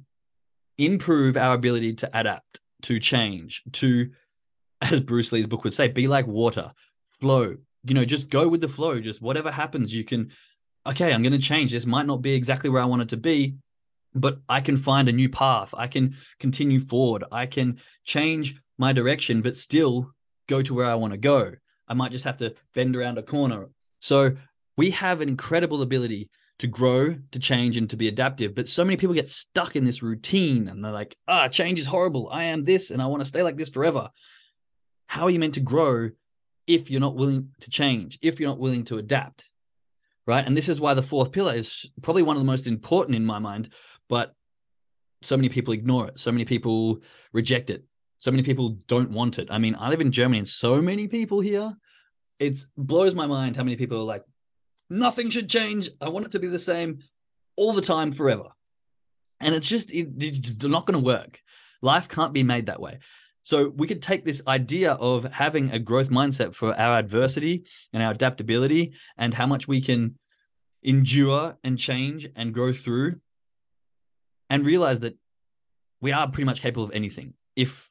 improve 0.79 1.37
our 1.37 1.53
ability 1.53 1.93
to 1.93 2.19
adapt, 2.19 2.60
to 2.83 2.99
change, 2.99 3.63
to, 3.73 4.11
as 4.81 4.99
Bruce 5.01 5.31
Lee's 5.31 5.47
book 5.47 5.63
would 5.63 5.73
say, 5.73 5.87
be 5.87 6.07
like 6.07 6.27
water, 6.27 6.71
flow. 7.19 7.55
You 7.83 7.93
know, 7.93 8.05
just 8.05 8.29
go 8.29 8.47
with 8.47 8.61
the 8.61 8.67
flow. 8.67 8.99
Just 8.99 9.21
whatever 9.21 9.51
happens, 9.51 9.93
you 9.93 10.03
can. 10.03 10.31
Okay, 10.85 11.13
I'm 11.13 11.23
going 11.23 11.33
to 11.33 11.39
change. 11.39 11.71
This 11.71 11.85
might 11.85 12.05
not 12.05 12.21
be 12.21 12.33
exactly 12.33 12.69
where 12.69 12.81
I 12.81 12.85
want 12.85 13.03
it 13.03 13.09
to 13.09 13.17
be, 13.17 13.55
but 14.13 14.39
I 14.49 14.61
can 14.61 14.77
find 14.77 15.07
a 15.07 15.13
new 15.13 15.29
path. 15.29 15.73
I 15.77 15.87
can 15.87 16.15
continue 16.39 16.79
forward. 16.79 17.23
I 17.31 17.45
can 17.45 17.79
change 18.03 18.55
my 18.77 18.93
direction, 18.93 19.41
but 19.41 19.55
still 19.55 20.11
go 20.47 20.61
to 20.61 20.73
where 20.73 20.87
I 20.87 20.95
want 20.95 21.13
to 21.13 21.17
go. 21.17 21.53
I 21.87 21.93
might 21.93 22.11
just 22.11 22.25
have 22.25 22.37
to 22.39 22.55
bend 22.73 22.95
around 22.95 23.17
a 23.17 23.23
corner. 23.23 23.69
So 23.99 24.35
we 24.77 24.91
have 24.91 25.21
an 25.21 25.29
incredible 25.29 25.81
ability 25.81 26.29
to 26.61 26.67
grow, 26.67 27.15
to 27.31 27.39
change, 27.39 27.77
and 27.77 27.89
to 27.89 27.97
be 27.97 28.07
adaptive. 28.07 28.55
But 28.55 28.67
so 28.67 28.83
many 28.85 28.97
people 28.97 29.13
get 29.13 29.29
stuck 29.29 29.75
in 29.75 29.83
this 29.83 30.01
routine 30.01 30.67
and 30.67 30.83
they're 30.83 30.91
like, 30.91 31.17
ah, 31.27 31.47
change 31.47 31.79
is 31.79 31.85
horrible. 31.85 32.29
I 32.31 32.45
am 32.45 32.63
this 32.63 32.91
and 32.91 33.01
I 33.01 33.07
want 33.07 33.21
to 33.21 33.27
stay 33.27 33.43
like 33.43 33.57
this 33.57 33.69
forever. 33.69 34.09
How 35.07 35.23
are 35.23 35.29
you 35.29 35.39
meant 35.39 35.55
to 35.55 35.59
grow 35.59 36.09
if 36.67 36.89
you're 36.89 37.01
not 37.01 37.15
willing 37.15 37.49
to 37.61 37.69
change, 37.69 38.17
if 38.21 38.39
you're 38.39 38.49
not 38.49 38.59
willing 38.59 38.85
to 38.85 38.97
adapt? 38.97 39.49
Right. 40.25 40.45
And 40.45 40.55
this 40.55 40.69
is 40.69 40.79
why 40.79 40.93
the 40.93 41.03
fourth 41.03 41.31
pillar 41.31 41.53
is 41.53 41.89
probably 42.01 42.23
one 42.23 42.37
of 42.37 42.41
the 42.41 42.51
most 42.51 42.67
important 42.67 43.15
in 43.15 43.25
my 43.25 43.39
mind 43.39 43.69
but 44.11 44.35
so 45.21 45.37
many 45.37 45.47
people 45.47 45.73
ignore 45.73 46.09
it. 46.09 46.19
So 46.19 46.33
many 46.33 46.43
people 46.43 46.99
reject 47.31 47.69
it. 47.69 47.85
So 48.17 48.29
many 48.29 48.43
people 48.43 48.77
don't 48.87 49.09
want 49.09 49.39
it. 49.39 49.47
I 49.49 49.57
mean, 49.57 49.73
I 49.79 49.87
live 49.89 50.01
in 50.01 50.11
Germany 50.11 50.39
and 50.39 50.47
so 50.47 50.81
many 50.81 51.07
people 51.07 51.39
here, 51.39 51.73
it 52.37 52.59
blows 52.75 53.15
my 53.15 53.25
mind 53.25 53.55
how 53.55 53.63
many 53.63 53.77
people 53.77 53.99
are 53.99 54.03
like, 54.03 54.25
nothing 54.91 55.29
should 55.29 55.49
change. 55.49 55.89
I 56.01 56.09
want 56.09 56.25
it 56.25 56.31
to 56.33 56.39
be 56.39 56.47
the 56.47 56.59
same 56.59 56.99
all 57.55 57.73
the 57.73 57.81
time 57.81 58.11
forever. 58.11 58.49
And 59.39 59.55
it's 59.55 59.67
just, 59.67 59.89
it, 59.91 60.09
it's 60.17 60.63
not 60.63 60.85
going 60.85 60.99
to 60.99 61.05
work. 61.05 61.41
Life 61.81 62.07
can't 62.07 62.33
be 62.33 62.43
made 62.43 62.67
that 62.67 62.81
way. 62.81 62.99
So 63.43 63.69
we 63.69 63.87
could 63.87 64.03
take 64.03 64.23
this 64.23 64.41
idea 64.47 64.91
of 64.93 65.23
having 65.23 65.71
a 65.71 65.79
growth 65.79 66.09
mindset 66.09 66.53
for 66.53 66.77
our 66.79 66.99
adversity 66.99 67.63
and 67.91 68.03
our 68.03 68.11
adaptability 68.11 68.93
and 69.17 69.33
how 69.33 69.47
much 69.47 69.67
we 69.67 69.81
can 69.81 70.19
endure 70.83 71.57
and 71.63 71.79
change 71.79 72.29
and 72.35 72.53
grow 72.53 72.71
through 72.73 73.15
and 74.49 74.65
realize 74.65 74.99
that 74.99 75.17
we 76.01 76.11
are 76.11 76.27
pretty 76.29 76.45
much 76.45 76.61
capable 76.61 76.83
of 76.83 76.91
anything 76.91 77.33
if 77.55 77.89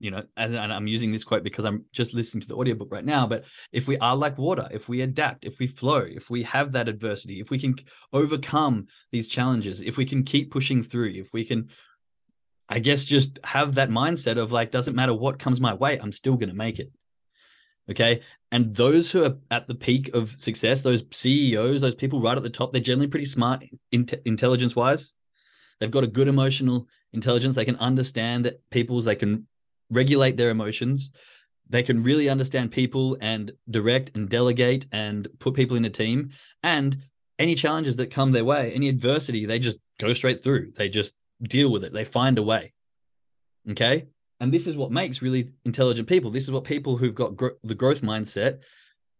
you 0.00 0.10
know 0.10 0.22
and 0.36 0.56
i'm 0.56 0.86
using 0.86 1.12
this 1.12 1.22
quote 1.22 1.44
because 1.44 1.64
i'm 1.64 1.84
just 1.92 2.12
listening 2.14 2.40
to 2.40 2.48
the 2.48 2.56
audiobook 2.56 2.90
right 2.90 3.04
now 3.04 3.26
but 3.26 3.44
if 3.70 3.86
we 3.86 3.96
are 3.98 4.16
like 4.16 4.36
water 4.38 4.66
if 4.72 4.88
we 4.88 5.02
adapt 5.02 5.44
if 5.44 5.58
we 5.58 5.66
flow 5.66 5.98
if 5.98 6.28
we 6.30 6.42
have 6.42 6.72
that 6.72 6.88
adversity 6.88 7.38
if 7.38 7.50
we 7.50 7.58
can 7.58 7.76
overcome 8.12 8.86
these 9.12 9.28
challenges 9.28 9.80
if 9.82 9.96
we 9.96 10.04
can 10.04 10.24
keep 10.24 10.50
pushing 10.50 10.82
through 10.82 11.10
if 11.10 11.32
we 11.32 11.44
can 11.44 11.68
i 12.68 12.78
guess 12.78 13.04
just 13.04 13.38
have 13.44 13.74
that 13.74 13.90
mindset 13.90 14.38
of 14.38 14.50
like 14.50 14.70
doesn't 14.70 14.96
matter 14.96 15.14
what 15.14 15.38
comes 15.38 15.60
my 15.60 15.74
way 15.74 15.98
i'm 15.98 16.12
still 16.12 16.34
going 16.34 16.50
to 16.50 16.56
make 16.56 16.78
it. 16.78 16.90
Okay? 17.90 18.20
And 18.52 18.72
those 18.76 19.10
who 19.10 19.24
are 19.24 19.36
at 19.50 19.66
the 19.66 19.74
peak 19.74 20.14
of 20.14 20.30
success 20.32 20.82
those 20.82 21.02
ceos 21.10 21.80
those 21.80 21.94
people 21.94 22.20
right 22.20 22.36
at 22.36 22.42
the 22.42 22.50
top 22.50 22.72
they're 22.72 22.80
generally 22.80 23.08
pretty 23.08 23.26
smart 23.26 23.64
in- 23.90 24.08
intelligence 24.24 24.74
wise 24.74 25.12
They've 25.80 25.90
got 25.90 26.04
a 26.04 26.08
good 26.08 26.28
emotional 26.28 26.86
intelligence. 27.12 27.54
They 27.54 27.64
can 27.64 27.76
understand 27.76 28.44
that 28.44 28.60
people's, 28.70 29.06
they 29.06 29.16
can 29.16 29.46
regulate 29.90 30.36
their 30.36 30.50
emotions. 30.50 31.10
They 31.68 31.82
can 31.82 32.02
really 32.02 32.28
understand 32.28 32.72
people 32.72 33.16
and 33.20 33.52
direct 33.70 34.12
and 34.16 34.28
delegate 34.28 34.86
and 34.92 35.28
put 35.38 35.54
people 35.54 35.76
in 35.76 35.84
a 35.84 35.90
team. 35.90 36.30
And 36.62 36.98
any 37.38 37.54
challenges 37.54 37.96
that 37.96 38.10
come 38.10 38.32
their 38.32 38.44
way, 38.44 38.72
any 38.72 38.88
adversity, 38.88 39.46
they 39.46 39.58
just 39.58 39.78
go 39.98 40.12
straight 40.12 40.42
through. 40.42 40.72
They 40.76 40.88
just 40.88 41.12
deal 41.42 41.70
with 41.70 41.84
it. 41.84 41.92
They 41.92 42.04
find 42.04 42.38
a 42.38 42.42
way. 42.42 42.72
Okay. 43.70 44.06
And 44.40 44.52
this 44.52 44.66
is 44.66 44.76
what 44.76 44.90
makes 44.90 45.22
really 45.22 45.50
intelligent 45.64 46.08
people. 46.08 46.30
This 46.30 46.44
is 46.44 46.50
what 46.50 46.64
people 46.64 46.96
who've 46.96 47.14
got 47.14 47.36
the 47.62 47.74
growth 47.74 48.00
mindset 48.00 48.60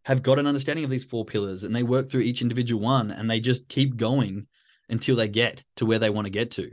have 0.05 0.23
got 0.23 0.39
an 0.39 0.47
understanding 0.47 0.83
of 0.83 0.89
these 0.89 1.03
four 1.03 1.23
pillars 1.23 1.63
and 1.63 1.75
they 1.75 1.83
work 1.83 2.09
through 2.09 2.21
each 2.21 2.41
individual 2.41 2.81
one 2.81 3.11
and 3.11 3.29
they 3.29 3.39
just 3.39 3.67
keep 3.67 3.97
going 3.97 4.47
until 4.89 5.15
they 5.15 5.27
get 5.27 5.63
to 5.75 5.85
where 5.85 5.99
they 5.99 6.09
want 6.09 6.25
to 6.25 6.31
get 6.31 6.51
to. 6.51 6.71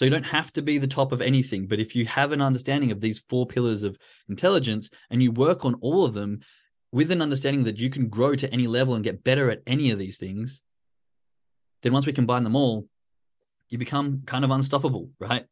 So 0.00 0.06
you 0.06 0.10
don't 0.10 0.24
have 0.24 0.50
to 0.54 0.62
be 0.62 0.78
the 0.78 0.86
top 0.86 1.12
of 1.12 1.20
anything, 1.20 1.66
but 1.66 1.78
if 1.78 1.94
you 1.94 2.06
have 2.06 2.32
an 2.32 2.40
understanding 2.40 2.90
of 2.90 3.02
these 3.02 3.18
four 3.28 3.44
pillars 3.44 3.82
of 3.82 3.98
intelligence 4.30 4.88
and 5.10 5.22
you 5.22 5.30
work 5.30 5.66
on 5.66 5.74
all 5.82 6.06
of 6.06 6.14
them 6.14 6.40
with 6.90 7.10
an 7.10 7.20
understanding 7.20 7.64
that 7.64 7.76
you 7.76 7.90
can 7.90 8.08
grow 8.08 8.34
to 8.34 8.50
any 8.50 8.66
level 8.66 8.94
and 8.94 9.04
get 9.04 9.22
better 9.22 9.50
at 9.50 9.60
any 9.66 9.90
of 9.90 9.98
these 9.98 10.16
things, 10.16 10.62
then 11.82 11.92
once 11.92 12.06
we 12.06 12.14
combine 12.14 12.44
them 12.44 12.56
all, 12.56 12.88
you 13.68 13.76
become 13.76 14.22
kind 14.24 14.42
of 14.42 14.50
unstoppable, 14.50 15.10
right? 15.18 15.44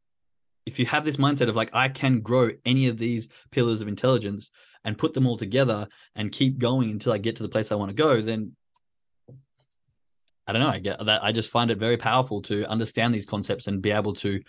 If 0.65 0.79
you 0.79 0.87
have 0.87 1.05
this 1.05 1.19
mindset 1.19 1.51
of 1.51 1.55
like, 1.55 1.75
I 1.75 1.91
can 1.91 2.23
grow 2.23 2.49
any 2.65 2.89
of 2.89 2.97
these 2.97 3.29
pillars 3.51 3.83
of 3.83 3.89
intelligence 3.89 4.51
and 4.83 4.97
put 4.97 5.13
them 5.13 5.27
all 5.27 5.37
together 5.37 5.87
and 6.15 6.33
keep 6.33 6.57
going 6.57 6.91
until 6.91 7.13
I 7.13 7.19
get 7.19 7.37
to 7.37 7.43
the 7.43 7.51
place 7.51 7.71
I 7.71 7.75
want 7.75 7.91
to 7.91 7.95
go, 7.95 8.23
then 8.23 8.57
I 10.49 10.53
don't 10.53 10.63
know. 10.63 10.69
I 10.69 10.79
get 10.79 11.05
that. 11.05 11.23
I 11.23 11.31
just 11.31 11.51
find 11.51 11.71
it 11.71 11.77
very 11.79 11.99
powerful 11.99 12.41
to 12.43 12.65
understand 12.67 13.15
these 13.15 13.27
concepts 13.27 13.67
and 13.67 13.83
be 13.83 13.91
able 13.91 14.15
to 14.15 14.41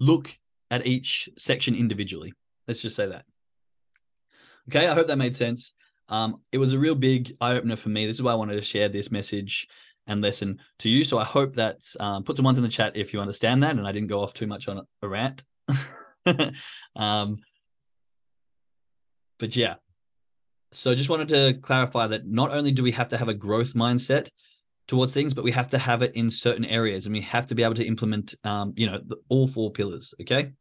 look 0.00 0.36
at 0.70 0.86
each 0.86 1.28
section 1.36 1.74
individually. 1.74 2.32
Let's 2.66 2.80
just 2.80 2.96
say 2.96 3.06
that. 3.06 3.26
Okay, 4.68 4.86
I 4.88 4.94
hope 4.94 5.08
that 5.08 5.18
made 5.18 5.36
sense. 5.36 5.74
Um, 6.08 6.40
it 6.52 6.58
was 6.58 6.72
a 6.72 6.78
real 6.78 6.94
big 6.94 7.36
eye 7.40 7.52
opener 7.52 7.76
for 7.76 7.90
me. 7.90 8.06
This 8.06 8.16
is 8.16 8.22
why 8.22 8.32
I 8.32 8.36
wanted 8.36 8.54
to 8.54 8.62
share 8.62 8.88
this 8.88 9.10
message 9.10 9.68
and 10.06 10.22
lesson 10.22 10.58
to 10.78 10.88
you. 10.88 11.04
So 11.04 11.18
I 11.18 11.24
hope 11.24 11.54
that 11.56 11.80
um, 12.00 12.24
put 12.24 12.36
some 12.36 12.46
ones 12.46 12.56
in 12.56 12.64
the 12.64 12.70
chat 12.70 12.96
if 12.96 13.12
you 13.12 13.20
understand 13.20 13.62
that, 13.62 13.76
and 13.76 13.86
I 13.86 13.92
didn't 13.92 14.08
go 14.08 14.22
off 14.22 14.32
too 14.32 14.46
much 14.46 14.68
on 14.68 14.86
a 15.02 15.08
rant. 15.08 15.44
um, 16.96 17.36
but 19.38 19.54
yeah, 19.54 19.74
so 20.72 20.94
just 20.94 21.10
wanted 21.10 21.28
to 21.28 21.58
clarify 21.60 22.06
that 22.06 22.26
not 22.26 22.52
only 22.52 22.72
do 22.72 22.82
we 22.82 22.92
have 22.92 23.10
to 23.10 23.18
have 23.18 23.28
a 23.28 23.34
growth 23.34 23.74
mindset 23.74 24.28
towards 24.92 25.14
things, 25.14 25.32
but 25.32 25.42
we 25.42 25.50
have 25.50 25.70
to 25.70 25.78
have 25.78 26.02
it 26.02 26.14
in 26.14 26.30
certain 26.30 26.66
areas, 26.66 27.06
and 27.06 27.14
we 27.14 27.22
have 27.22 27.46
to 27.46 27.54
be 27.54 27.62
able 27.62 27.74
to 27.74 27.86
implement, 27.86 28.34
um, 28.44 28.74
you 28.76 28.86
know, 28.86 29.00
the, 29.06 29.16
all 29.30 29.48
four 29.48 29.70
pillars. 29.70 30.12
Okay, 30.20 30.52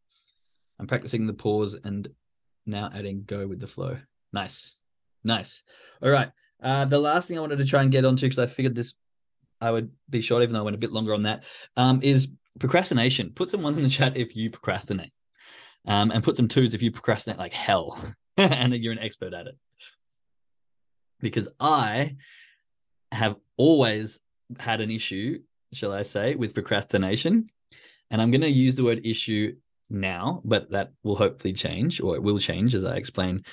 I'm 0.79 0.87
practicing 0.87 1.27
the 1.27 1.33
pause 1.33 1.75
and 1.83 2.07
now 2.65 2.89
adding 2.95 3.25
go 3.25 3.45
with 3.45 3.59
the 3.59 3.67
flow. 3.67 3.97
Nice, 4.31 4.77
nice. 5.25 5.63
All 6.01 6.09
right. 6.09 6.31
Uh, 6.63 6.85
the 6.85 6.97
last 6.97 7.27
thing 7.27 7.37
I 7.37 7.41
wanted 7.41 7.57
to 7.57 7.65
try 7.65 7.81
and 7.81 7.91
get 7.91 8.05
onto 8.05 8.25
because 8.25 8.39
I 8.39 8.45
figured 8.45 8.73
this 8.73 8.93
I 9.59 9.69
would 9.69 9.91
be 10.09 10.21
short, 10.21 10.43
even 10.43 10.53
though 10.53 10.61
I 10.61 10.63
went 10.63 10.75
a 10.75 10.79
bit 10.79 10.93
longer 10.93 11.13
on 11.13 11.23
that, 11.23 11.43
um, 11.75 11.99
is 12.01 12.29
procrastination. 12.57 13.31
Put 13.35 13.49
some 13.49 13.61
ones 13.61 13.75
in 13.75 13.83
the 13.83 13.89
chat 13.89 14.15
if 14.15 14.33
you 14.33 14.49
procrastinate, 14.49 15.11
um, 15.87 16.09
and 16.11 16.23
put 16.23 16.37
some 16.37 16.47
twos 16.47 16.73
if 16.73 16.81
you 16.81 16.89
procrastinate 16.89 17.37
like 17.37 17.51
hell, 17.51 18.01
and 18.37 18.73
you're 18.75 18.93
an 18.93 18.99
expert 18.99 19.33
at 19.33 19.47
it. 19.47 19.57
Because 21.19 21.49
I 21.59 22.15
have 23.11 23.35
always 23.67 24.19
had 24.59 24.81
an 24.81 24.91
issue, 24.99 25.39
shall 25.71 25.93
I 26.01 26.03
say, 26.03 26.35
with 26.35 26.55
procrastination, 26.55 27.33
and 28.09 28.17
I'm 28.19 28.31
going 28.31 28.49
to 28.49 28.61
use 28.65 28.75
the 28.75 28.87
word 28.89 29.05
issue 29.05 29.55
now, 29.89 30.41
but 30.43 30.71
that 30.71 30.87
will 31.03 31.15
hopefully 31.23 31.53
change, 31.53 32.01
or 32.01 32.15
it 32.15 32.23
will 32.23 32.39
change 32.39 32.73
as 32.73 32.85
I 32.85 32.95
explain 32.95 33.43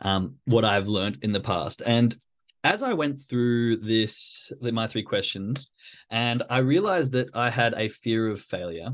um, 0.00 0.22
what 0.46 0.64
I've 0.64 0.88
learned 0.88 1.18
in 1.22 1.32
the 1.32 1.48
past. 1.52 1.82
And 1.84 2.16
as 2.64 2.82
I 2.82 2.92
went 2.94 3.20
through 3.28 3.76
this, 3.94 4.50
my 4.60 4.86
three 4.86 5.02
questions, 5.02 5.70
and 6.10 6.42
I 6.48 6.58
realized 6.58 7.12
that 7.12 7.28
I 7.34 7.50
had 7.50 7.74
a 7.74 7.88
fear 8.04 8.28
of 8.28 8.40
failure, 8.40 8.90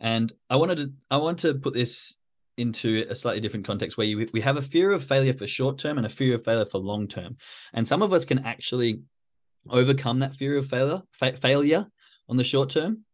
and 0.00 0.32
I 0.48 0.56
wanted 0.56 0.78
to, 0.78 0.86
I 1.10 1.16
want 1.16 1.40
to 1.40 1.54
put 1.54 1.74
this 1.74 2.14
into 2.56 3.04
a 3.10 3.16
slightly 3.16 3.40
different 3.40 3.66
context 3.66 3.96
where 3.96 4.06
you, 4.06 4.28
we 4.32 4.40
have 4.40 4.58
a 4.58 4.68
fear 4.74 4.92
of 4.92 5.04
failure 5.04 5.34
for 5.34 5.46
short 5.46 5.78
term 5.78 5.96
and 5.98 6.06
a 6.06 6.16
fear 6.18 6.34
of 6.36 6.44
failure 6.44 6.66
for 6.70 6.78
long 6.78 7.08
term, 7.08 7.36
and 7.74 7.86
some 7.86 8.02
of 8.02 8.12
us 8.12 8.24
can 8.24 8.40
actually 8.54 9.00
overcome 9.70 10.20
that 10.20 10.34
fear 10.34 10.56
of 10.56 10.68
failure, 10.68 11.02
fa- 11.12 11.36
failure 11.36 11.86
on 12.28 12.36
the 12.36 12.44
short 12.44 12.70
term. 12.70 13.04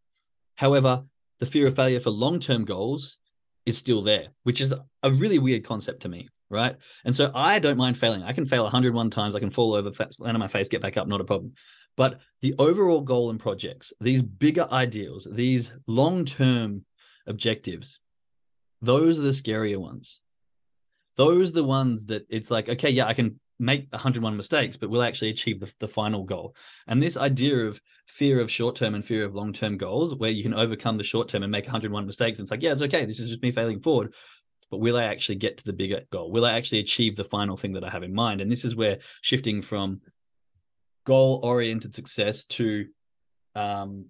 However, 0.56 1.04
the 1.40 1.46
fear 1.46 1.66
of 1.66 1.76
failure 1.76 2.00
for 2.00 2.10
long 2.10 2.38
term 2.40 2.64
goals 2.64 3.18
is 3.66 3.78
still 3.78 4.02
there, 4.02 4.28
which 4.42 4.60
is 4.60 4.74
a 5.02 5.10
really 5.10 5.38
weird 5.38 5.64
concept 5.64 6.02
to 6.02 6.08
me 6.08 6.28
right? 6.50 6.76
And 7.04 7.14
so 7.14 7.30
I 7.34 7.58
don't 7.58 7.76
mind 7.76 7.98
failing. 7.98 8.22
I 8.22 8.32
can 8.32 8.46
fail 8.46 8.62
101 8.62 9.10
times. 9.10 9.34
I 9.34 9.40
can 9.40 9.50
fall 9.50 9.74
over, 9.74 9.90
land 10.18 10.36
on 10.36 10.40
my 10.40 10.48
face, 10.48 10.68
get 10.68 10.82
back 10.82 10.96
up, 10.96 11.08
not 11.08 11.20
a 11.20 11.24
problem. 11.24 11.52
But 11.96 12.20
the 12.42 12.54
overall 12.58 13.00
goal 13.00 13.30
and 13.30 13.38
projects, 13.38 13.92
these 14.00 14.22
bigger 14.22 14.66
ideals, 14.70 15.28
these 15.30 15.70
long 15.86 16.24
term 16.24 16.84
objectives, 17.26 18.00
those 18.82 19.18
are 19.18 19.22
the 19.22 19.30
scarier 19.30 19.78
ones. 19.78 20.20
Those 21.16 21.50
are 21.50 21.54
the 21.54 21.64
ones 21.64 22.06
that 22.06 22.26
it's 22.28 22.50
like, 22.50 22.68
okay, 22.68 22.90
yeah, 22.90 23.06
I 23.06 23.14
can 23.14 23.38
make 23.58 23.86
101 23.90 24.36
mistakes, 24.36 24.76
but 24.76 24.90
we'll 24.90 25.02
actually 25.02 25.30
achieve 25.30 25.60
the, 25.60 25.72
the 25.80 25.88
final 25.88 26.24
goal. 26.24 26.56
And 26.86 27.02
this 27.02 27.16
idea 27.16 27.56
of 27.56 27.80
fear 28.06 28.40
of 28.40 28.50
short 28.50 28.76
term 28.76 28.94
and 28.94 29.04
fear 29.04 29.24
of 29.24 29.34
long 29.34 29.52
term 29.52 29.76
goals, 29.76 30.14
where 30.14 30.30
you 30.30 30.42
can 30.42 30.54
overcome 30.54 30.96
the 30.98 31.04
short 31.04 31.28
term 31.28 31.42
and 31.42 31.52
make 31.52 31.64
101 31.64 32.06
mistakes, 32.06 32.38
and 32.38 32.44
it's 32.44 32.50
like, 32.50 32.62
yeah, 32.62 32.72
it's 32.72 32.82
okay. 32.82 33.04
This 33.04 33.20
is 33.20 33.30
just 33.30 33.42
me 33.42 33.52
failing 33.52 33.80
forward 33.80 34.12
but 34.70 34.80
will 34.80 34.96
I 34.96 35.04
actually 35.04 35.36
get 35.36 35.58
to 35.58 35.64
the 35.64 35.72
bigger 35.72 36.00
goal? 36.10 36.32
Will 36.32 36.44
I 36.44 36.54
actually 36.54 36.80
achieve 36.80 37.14
the 37.14 37.22
final 37.22 37.56
thing 37.56 37.74
that 37.74 37.84
I 37.84 37.90
have 37.90 38.02
in 38.02 38.12
mind? 38.12 38.40
And 38.40 38.50
this 38.50 38.64
is 38.64 38.74
where 38.74 38.98
shifting 39.20 39.62
from 39.62 40.00
goal 41.04 41.40
oriented 41.44 41.94
success 41.94 42.44
to 42.44 42.86
um, 43.54 44.06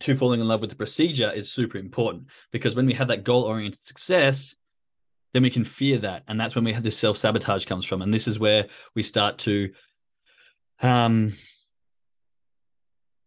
to 0.00 0.16
falling 0.16 0.40
in 0.40 0.48
love 0.48 0.60
with 0.60 0.70
the 0.70 0.76
procedure 0.76 1.30
is 1.30 1.50
super 1.50 1.78
important 1.78 2.26
because 2.52 2.74
when 2.74 2.86
we 2.86 2.94
have 2.94 3.08
that 3.08 3.24
goal 3.24 3.44
oriented 3.44 3.80
success, 3.80 4.54
then 5.32 5.42
we 5.42 5.50
can 5.50 5.64
fear 5.64 5.98
that. 5.98 6.24
And 6.28 6.40
that's 6.40 6.54
when 6.54 6.64
we 6.64 6.72
have 6.72 6.82
this 6.82 6.98
self 6.98 7.16
sabotage 7.16 7.64
comes 7.64 7.84
from. 7.84 8.02
And 8.02 8.12
this 8.12 8.26
is 8.26 8.38
where 8.38 8.66
we 8.94 9.02
start 9.02 9.38
to, 9.38 9.70
um, 10.82 11.36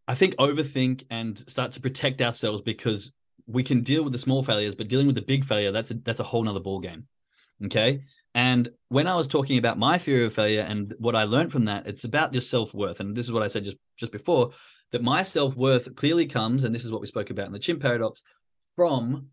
I 0.07 0.15
think, 0.15 0.35
overthink 0.35 1.05
and 1.09 1.43
start 1.49 1.73
to 1.73 1.81
protect 1.81 2.21
ourselves 2.21 2.61
because 2.61 3.13
we 3.45 3.63
can 3.63 3.81
deal 3.81 4.03
with 4.03 4.13
the 4.13 4.19
small 4.19 4.43
failures, 4.43 4.75
but 4.75 4.87
dealing 4.87 5.07
with 5.07 5.15
the 5.15 5.21
big 5.21 5.45
failure, 5.45 5.71
that's 5.71 5.91
a, 5.91 5.95
that's 5.95 6.19
a 6.19 6.23
whole 6.23 6.43
nother 6.43 6.59
ball 6.59 6.79
game. 6.79 7.07
Okay. 7.65 8.03
And 8.35 8.69
when 8.89 9.07
I 9.07 9.15
was 9.15 9.27
talking 9.27 9.59
about 9.59 9.77
my 9.77 9.97
fear 9.97 10.25
of 10.25 10.33
failure 10.33 10.61
and 10.61 10.93
what 10.97 11.15
I 11.15 11.23
learned 11.23 11.51
from 11.51 11.65
that, 11.65 11.87
it's 11.87 12.03
about 12.03 12.33
your 12.33 12.41
self 12.41 12.73
worth. 12.73 12.99
And 12.99 13.15
this 13.15 13.25
is 13.25 13.31
what 13.31 13.43
I 13.43 13.47
said 13.47 13.63
just, 13.63 13.77
just 13.97 14.11
before 14.11 14.51
that 14.91 15.03
my 15.03 15.23
self 15.23 15.55
worth 15.55 15.95
clearly 15.95 16.25
comes, 16.25 16.63
and 16.63 16.73
this 16.73 16.85
is 16.85 16.91
what 16.91 17.01
we 17.01 17.07
spoke 17.07 17.29
about 17.29 17.47
in 17.47 17.53
the 17.53 17.59
chimp 17.59 17.81
paradox, 17.81 18.23
from 18.75 19.27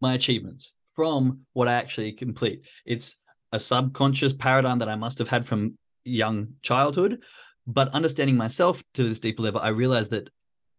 my 0.00 0.14
achievements, 0.14 0.72
from 0.96 1.40
what 1.52 1.68
I 1.68 1.74
actually 1.74 2.12
complete. 2.12 2.62
It's 2.84 3.16
a 3.52 3.60
subconscious 3.60 4.32
paradigm 4.32 4.80
that 4.80 4.88
I 4.88 4.96
must 4.96 5.18
have 5.18 5.28
had 5.28 5.46
from 5.46 5.78
young 6.04 6.48
childhood. 6.62 7.20
But 7.66 7.88
understanding 7.88 8.36
myself 8.36 8.82
to 8.94 9.04
this 9.04 9.20
deeper 9.20 9.42
level, 9.42 9.60
I 9.60 9.68
realized 9.68 10.10
that 10.12 10.30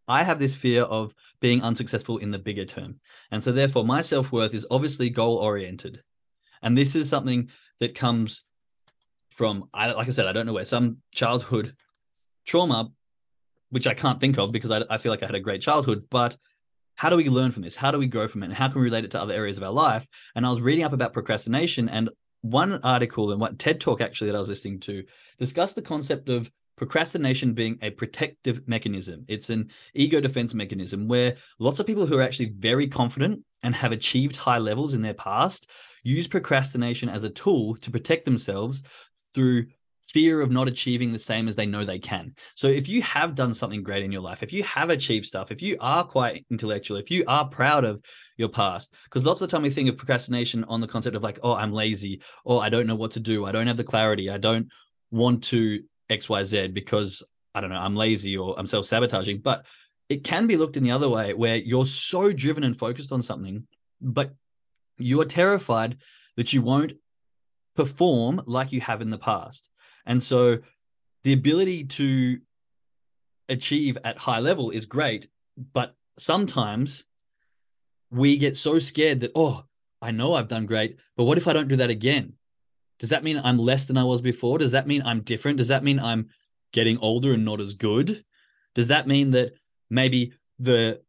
I 0.08 0.24
have 0.24 0.40
this 0.40 0.56
fear 0.56 0.84
of 0.84 1.14
being 1.42 1.62
unsuccessful 1.62 2.18
in 2.18 2.32
the 2.32 2.40
bigger 2.40 2.66
term. 2.66 3.00
And 3.32 3.44
so, 3.44 3.52
therefore, 3.52 3.84
my 3.86 4.02
self 4.02 4.32
worth 4.32 4.54
is 4.54 4.66
obviously 4.72 5.10
goal 5.10 5.38
oriented. 5.38 6.02
And 6.62 6.78
this 6.78 6.96
is 6.96 7.10
something 7.10 7.50
that 7.80 7.94
comes 7.94 8.44
from, 9.32 9.70
I, 9.74 9.92
like 9.92 10.08
I 10.08 10.12
said, 10.12 10.28
I 10.28 10.32
don't 10.32 10.46
know 10.46 10.54
where, 10.54 10.66
some 10.66 10.98
childhood 11.14 11.76
trauma, 12.46 12.90
which 13.70 13.86
I 13.86 13.94
can't 13.94 14.20
think 14.20 14.38
of 14.40 14.52
because 14.52 14.72
I, 14.72 14.82
I 14.90 14.98
feel 14.98 15.12
like 15.12 15.24
I 15.24 15.28
had 15.28 15.36
a 15.36 15.42
great 15.42 15.62
childhood. 15.62 16.06
But 16.10 16.38
how 16.98 17.10
do 17.10 17.16
we 17.16 17.30
learn 17.30 17.52
from 17.52 17.62
this? 17.62 17.76
How 17.76 17.92
do 17.92 18.00
we 18.00 18.08
grow 18.08 18.28
from 18.28 18.44
it? 18.44 18.48
And 18.48 18.56
how 18.56 18.68
can 18.68 18.82
we 18.82 18.86
relate 18.86 19.06
it 19.06 19.12
to 19.12 19.22
other 19.22 19.34
areas 19.34 19.58
of 19.58 19.64
our 19.64 19.72
life? 19.72 20.06
And 20.36 20.46
I 20.46 20.50
was 20.50 20.62
reading 20.62 20.84
up 20.84 20.94
about 20.94 21.14
procrastination, 21.14 21.88
and 21.88 22.10
one 22.42 22.80
article 22.84 23.32
and 23.32 23.40
what 23.40 23.60
TED 23.60 23.80
talk 23.80 24.02
actually 24.02 24.32
that 24.32 24.36
I 24.36 24.40
was 24.40 24.50
listening 24.50 24.80
to 24.82 25.04
discussed 25.40 25.76
the 25.76 25.82
concept 25.82 26.28
of 26.28 26.52
procrastination 26.76 27.54
being 27.54 27.78
a 27.82 27.92
protective 27.92 28.68
mechanism. 28.68 29.26
It's 29.28 29.50
an 29.50 29.70
ego 29.94 30.20
defense 30.20 30.54
mechanism 30.54 31.08
where 31.08 31.36
lots 31.60 31.80
of 31.80 31.88
people 31.88 32.06
who 32.06 32.18
are 32.18 32.24
actually 32.24 32.54
very 32.58 32.88
confident 32.88 33.44
and 33.64 33.76
have 33.76 33.92
achieved 33.92 34.36
high 34.36 34.60
levels 34.60 34.94
in 34.94 35.02
their 35.02 35.16
past 35.16 35.70
use 36.04 36.28
procrastination 36.28 37.10
as 37.10 37.24
a 37.24 37.30
tool 37.30 37.76
to 37.78 37.92
protect 37.92 38.26
themselves 38.26 38.84
through 39.34 39.68
fear 40.14 40.42
of 40.42 40.52
not 40.52 40.68
achieving 40.68 41.12
the 41.12 41.20
same 41.20 41.48
as 41.48 41.56
they 41.56 41.66
know 41.66 41.84
they 41.84 42.00
can. 42.00 42.34
So 42.56 42.68
if 42.68 42.88
you 42.88 43.02
have 43.02 43.36
done 43.36 43.54
something 43.54 43.84
great 43.84 44.04
in 44.04 44.12
your 44.12 44.22
life, 44.22 44.42
if 44.42 44.54
you 44.54 44.64
have 44.64 44.90
achieved 44.90 45.26
stuff, 45.26 45.52
if 45.52 45.62
you 45.62 45.78
are 45.80 46.04
quite 46.04 46.46
intellectual, 46.50 46.98
if 46.98 47.12
you 47.12 47.24
are 47.28 47.48
proud 47.48 47.84
of 47.84 48.02
your 48.38 48.50
past, 48.50 48.94
because 49.06 49.26
lots 49.26 49.42
of 49.42 49.50
the 49.50 49.52
time 49.52 49.64
we 49.64 49.70
think 49.70 49.90
of 49.90 49.98
procrastination 49.98 50.64
on 50.66 50.82
the 50.82 50.88
concept 50.88 51.16
of 51.16 51.24
like, 51.24 51.40
oh, 51.44 51.54
I'm 51.54 51.74
lazy, 51.74 52.22
or 52.46 52.64
I 52.64 52.70
don't 52.70 52.88
know 52.88 52.96
what 52.96 53.12
to 53.12 53.20
do, 53.20 53.46
I 53.46 53.52
don't 53.52 53.68
have 53.68 53.78
the 53.78 53.84
clarity, 53.84 54.30
I 54.30 54.38
don't 54.38 54.68
want 55.12 55.44
to 55.46 55.84
XYZ 56.10 56.74
because 56.74 57.24
I 57.54 57.62
don't 57.62 57.70
know, 57.70 57.78
I'm 57.78 57.96
lazy 57.96 58.38
or 58.38 58.58
I'm 58.58 58.68
self 58.68 58.86
sabotaging. 58.86 59.40
But 59.40 59.66
it 60.10 60.24
can 60.24 60.48
be 60.48 60.58
looked 60.58 60.78
in 60.78 60.84
the 60.84 60.92
other 60.92 61.10
way 61.10 61.34
where 61.34 61.58
you're 61.58 61.86
so 61.86 62.32
driven 62.32 62.64
and 62.64 62.78
focused 62.78 63.12
on 63.12 63.22
something, 63.22 63.68
but 64.00 64.34
you're 64.98 65.26
terrified 65.26 65.98
that 66.38 66.54
you 66.54 66.62
won't 66.62 66.94
perform 67.76 68.42
like 68.46 68.72
you 68.72 68.82
have 68.82 69.02
in 69.02 69.10
the 69.10 69.18
past. 69.18 69.70
And 70.08 70.22
so 70.22 70.58
the 71.24 71.34
ability 71.34 71.84
to 71.84 72.40
achieve 73.50 73.98
at 74.04 74.18
high 74.18 74.40
level 74.40 74.72
is 74.72 74.86
great, 74.86 75.28
but 75.74 75.96
sometimes 76.18 77.06
we 78.10 78.38
get 78.38 78.58
so 78.58 78.80
scared 78.80 79.20
that, 79.20 79.34
oh, 79.36 79.64
I 80.02 80.10
know 80.10 80.34
I've 80.34 80.48
done 80.48 80.66
great, 80.66 80.98
but 81.16 81.26
what 81.26 81.38
if 81.38 81.48
I 81.48 81.54
don't 81.54 81.68
do 81.68 81.76
that 81.76 81.92
again? 81.92 82.34
does 83.00 83.10
that 83.10 83.24
mean 83.24 83.40
I'm 83.44 83.58
less 83.58 83.86
than 83.86 83.98
I 83.98 84.04
was 84.04 84.22
before? 84.22 84.58
Does 84.58 84.72
that 84.72 84.88
mean 84.88 85.02
I'm 85.04 85.22
different? 85.22 85.58
Does 85.58 85.68
that 85.68 85.84
mean 85.84 86.00
I'm 86.00 86.30
getting 86.74 86.98
older 87.00 87.34
and 87.34 87.46
not 87.46 87.62
as 87.62 87.74
good? 87.74 88.24
Does 88.76 88.88
that 88.88 89.08
mean 89.08 89.32
that 89.32 89.54
maybe 89.90 90.34
the 90.60 91.02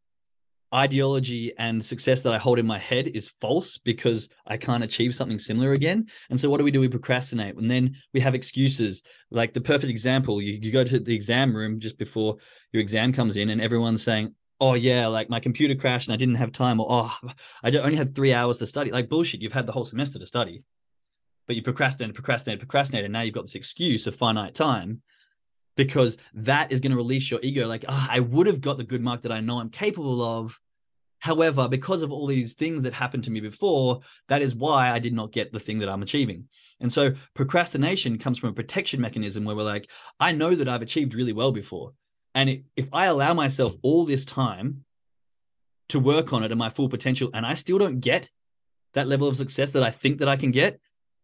ideology 0.74 1.52
and 1.58 1.84
success 1.84 2.20
that 2.22 2.32
I 2.32 2.38
hold 2.38 2.58
in 2.58 2.66
my 2.66 2.78
head 2.78 3.08
is 3.08 3.32
false 3.40 3.78
because 3.78 4.28
I 4.46 4.56
can't 4.56 4.84
achieve 4.84 5.14
something 5.14 5.38
similar 5.38 5.72
again. 5.72 6.06
And 6.30 6.38
so 6.38 6.50
what 6.50 6.58
do 6.58 6.64
we 6.64 6.70
do? 6.70 6.80
We 6.80 6.88
procrastinate 6.88 7.56
and 7.56 7.70
then 7.70 7.96
we 8.12 8.20
have 8.20 8.34
excuses. 8.34 9.02
Like 9.30 9.54
the 9.54 9.60
perfect 9.60 9.90
example, 9.90 10.42
you, 10.42 10.58
you 10.60 10.70
go 10.70 10.84
to 10.84 10.98
the 10.98 11.14
exam 11.14 11.54
room 11.54 11.80
just 11.80 11.98
before 11.98 12.36
your 12.72 12.82
exam 12.82 13.12
comes 13.12 13.36
in 13.36 13.50
and 13.50 13.60
everyone's 13.60 14.02
saying, 14.02 14.34
oh 14.60 14.74
yeah, 14.74 15.06
like 15.06 15.30
my 15.30 15.40
computer 15.40 15.74
crashed 15.74 16.08
and 16.08 16.14
I 16.14 16.18
didn't 16.18 16.34
have 16.34 16.52
time, 16.52 16.80
or 16.80 16.86
oh, 16.90 17.16
I 17.62 17.70
only 17.78 17.96
had 17.96 18.14
three 18.14 18.34
hours 18.34 18.58
to 18.58 18.66
study. 18.66 18.90
Like 18.90 19.08
bullshit, 19.08 19.40
you've 19.40 19.52
had 19.52 19.66
the 19.66 19.72
whole 19.72 19.84
semester 19.84 20.18
to 20.18 20.26
study, 20.26 20.64
but 21.46 21.56
you 21.56 21.62
procrastinated, 21.62 22.14
procrastinated, 22.14 22.60
procrastinated. 22.60 23.06
And 23.06 23.12
now 23.12 23.20
you've 23.20 23.34
got 23.34 23.44
this 23.44 23.54
excuse 23.54 24.06
of 24.06 24.16
finite 24.16 24.54
time 24.54 25.02
because 25.78 26.16
that 26.34 26.72
is 26.72 26.80
going 26.80 26.90
to 26.90 26.96
release 26.96 27.30
your 27.30 27.38
ego. 27.40 27.68
Like, 27.68 27.84
oh, 27.88 28.06
I 28.10 28.18
would 28.18 28.48
have 28.48 28.60
got 28.60 28.78
the 28.78 28.84
good 28.84 29.00
mark 29.00 29.22
that 29.22 29.30
I 29.30 29.40
know 29.40 29.60
I'm 29.60 29.70
capable 29.70 30.20
of. 30.20 30.58
However, 31.20 31.68
because 31.68 32.02
of 32.02 32.10
all 32.10 32.26
these 32.26 32.54
things 32.54 32.82
that 32.82 32.92
happened 32.92 33.22
to 33.24 33.30
me 33.30 33.38
before, 33.38 34.00
that 34.26 34.42
is 34.42 34.56
why 34.56 34.90
I 34.90 34.98
did 34.98 35.12
not 35.12 35.30
get 35.30 35.52
the 35.52 35.60
thing 35.60 35.78
that 35.78 35.88
I'm 35.88 36.02
achieving. 36.02 36.48
And 36.80 36.92
so 36.92 37.12
procrastination 37.34 38.18
comes 38.18 38.40
from 38.40 38.50
a 38.50 38.54
protection 38.54 39.00
mechanism 39.00 39.44
where 39.44 39.54
we're 39.54 39.62
like, 39.62 39.88
I 40.18 40.32
know 40.32 40.56
that 40.56 40.68
I've 40.68 40.82
achieved 40.82 41.14
really 41.14 41.32
well 41.32 41.52
before. 41.52 41.92
And 42.34 42.64
if 42.76 42.88
I 42.92 43.06
allow 43.06 43.32
myself 43.32 43.74
all 43.82 44.04
this 44.04 44.24
time 44.24 44.84
to 45.90 46.00
work 46.00 46.32
on 46.32 46.42
it 46.42 46.50
at 46.50 46.58
my 46.58 46.70
full 46.70 46.88
potential 46.88 47.30
and 47.32 47.46
I 47.46 47.54
still 47.54 47.78
don't 47.78 48.00
get 48.00 48.28
that 48.94 49.06
level 49.06 49.28
of 49.28 49.36
success 49.36 49.70
that 49.70 49.84
I 49.84 49.92
think 49.92 50.18
that 50.18 50.28
I 50.28 50.34
can 50.34 50.50
get, 50.50 50.80